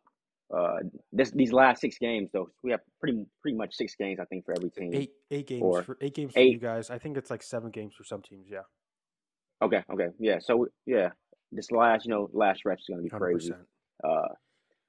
uh, 0.55 0.79
this 1.13 1.31
these 1.31 1.53
last 1.53 1.79
six 1.79 1.97
games, 1.97 2.29
though, 2.33 2.49
we 2.61 2.71
have 2.71 2.81
pretty 2.99 3.25
pretty 3.41 3.57
much 3.57 3.73
six 3.73 3.95
games, 3.95 4.19
I 4.19 4.25
think, 4.25 4.43
for 4.45 4.53
every 4.57 4.69
team. 4.71 4.93
eight 4.93 5.11
eight 5.31 5.47
games 5.47 5.63
Or 5.63 5.81
for 5.83 5.97
eight 6.01 6.13
games 6.13 6.33
for 6.33 6.41
you 6.41 6.55
eight. 6.55 6.61
guys. 6.61 6.89
I 6.89 6.97
think 6.99 7.15
it's 7.17 7.29
like 7.31 7.41
seven 7.41 7.71
games 7.71 7.93
for 7.97 8.03
some 8.03 8.21
teams. 8.21 8.47
Yeah, 8.49 8.63
Okay, 9.61 9.81
okay, 9.93 10.07
yeah. 10.19 10.39
So, 10.39 10.67
yeah, 10.85 11.09
this 11.53 11.71
last, 11.71 12.05
you 12.05 12.11
know, 12.11 12.29
last 12.33 12.57
stretch 12.57 12.81
is 12.81 12.87
gonna 12.89 13.01
be 13.01 13.07
hundred 13.09 13.31
crazy. 13.35 13.53
Uh, 14.03 14.27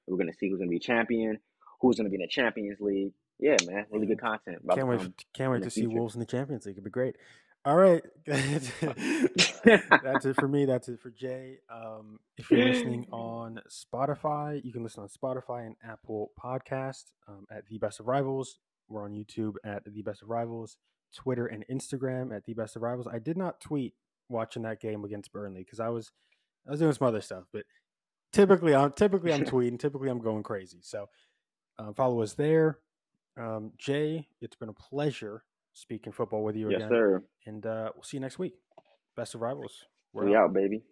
we're 0.07 0.17
gonna 0.17 0.33
see 0.33 0.49
who's 0.49 0.59
gonna 0.59 0.69
be 0.69 0.79
champion, 0.79 1.37
who's 1.79 1.97
gonna 1.97 2.09
be 2.09 2.15
in 2.15 2.21
the 2.21 2.27
Champions 2.27 2.79
League. 2.79 3.13
Yeah, 3.39 3.57
man, 3.67 3.85
really 3.91 4.07
good 4.07 4.19
content 4.19 4.61
about 4.63 4.77
can't 4.77 4.87
wait. 4.87 5.25
Can't 5.33 5.51
wait 5.51 5.63
to 5.63 5.69
see. 5.69 5.87
Wolves 5.87 6.15
in 6.15 6.19
the 6.19 6.25
Champions 6.25 6.65
League. 6.65 6.75
It'd 6.75 6.83
be 6.83 6.89
great. 6.89 7.15
All 7.65 7.75
right, 7.75 8.01
that's 8.25 8.71
it 10.25 10.35
for 10.39 10.47
me. 10.47 10.65
That's 10.65 10.87
it 10.87 11.01
for 11.01 11.09
Jay. 11.09 11.57
Um, 11.69 12.19
if 12.37 12.49
you're 12.49 12.65
listening 12.65 13.07
on 13.11 13.59
Spotify, 13.69 14.63
you 14.63 14.71
can 14.71 14.83
listen 14.83 15.03
on 15.03 15.09
Spotify 15.09 15.65
and 15.65 15.75
Apple 15.83 16.31
Podcast 16.41 17.03
um, 17.27 17.45
at 17.51 17.67
The 17.67 17.77
Best 17.77 17.99
of 17.99 18.07
Rivals. 18.07 18.59
We're 18.87 19.03
on 19.03 19.11
YouTube 19.11 19.55
at 19.65 19.83
The 19.85 20.01
Best 20.01 20.21
of 20.21 20.29
Rivals, 20.29 20.77
Twitter 21.13 21.47
and 21.47 21.65
Instagram 21.67 22.33
at 22.33 22.45
The 22.45 22.53
Best 22.53 22.77
of 22.77 22.83
Rivals. 22.83 23.07
I 23.11 23.19
did 23.19 23.35
not 23.35 23.59
tweet 23.59 23.95
watching 24.29 24.63
that 24.63 24.79
game 24.79 25.03
against 25.03 25.33
Burnley 25.33 25.63
because 25.63 25.81
I 25.81 25.89
was 25.89 26.11
I 26.65 26.71
was 26.71 26.79
doing 26.79 26.93
some 26.93 27.07
other 27.07 27.21
stuff, 27.21 27.45
but 27.51 27.63
typically 28.31 28.75
I'm 28.75 28.91
typically 28.93 29.33
I'm 29.33 29.43
tweeting. 29.45 29.79
Typically 29.79 30.09
I'm 30.09 30.19
going 30.19 30.43
crazy. 30.43 30.79
So 30.81 31.09
um, 31.79 31.93
follow 31.93 32.21
us 32.21 32.33
there. 32.33 32.79
Um, 33.37 33.71
Jay, 33.77 34.27
it's 34.41 34.55
been 34.55 34.69
a 34.69 34.73
pleasure 34.73 35.43
speaking 35.73 36.11
football 36.11 36.43
with 36.43 36.55
you 36.55 36.69
Yes, 36.71 36.77
again, 36.77 36.89
sir. 36.89 37.23
and 37.45 37.65
uh, 37.65 37.91
we'll 37.95 38.03
see 38.03 38.17
you 38.17 38.21
next 38.21 38.39
week. 38.39 38.55
Best 39.15 39.35
of 39.35 39.41
Rivals. 39.41 39.85
We're 40.13 40.25
We 40.25 40.35
out. 40.35 40.45
out, 40.45 40.53
baby. 40.53 40.83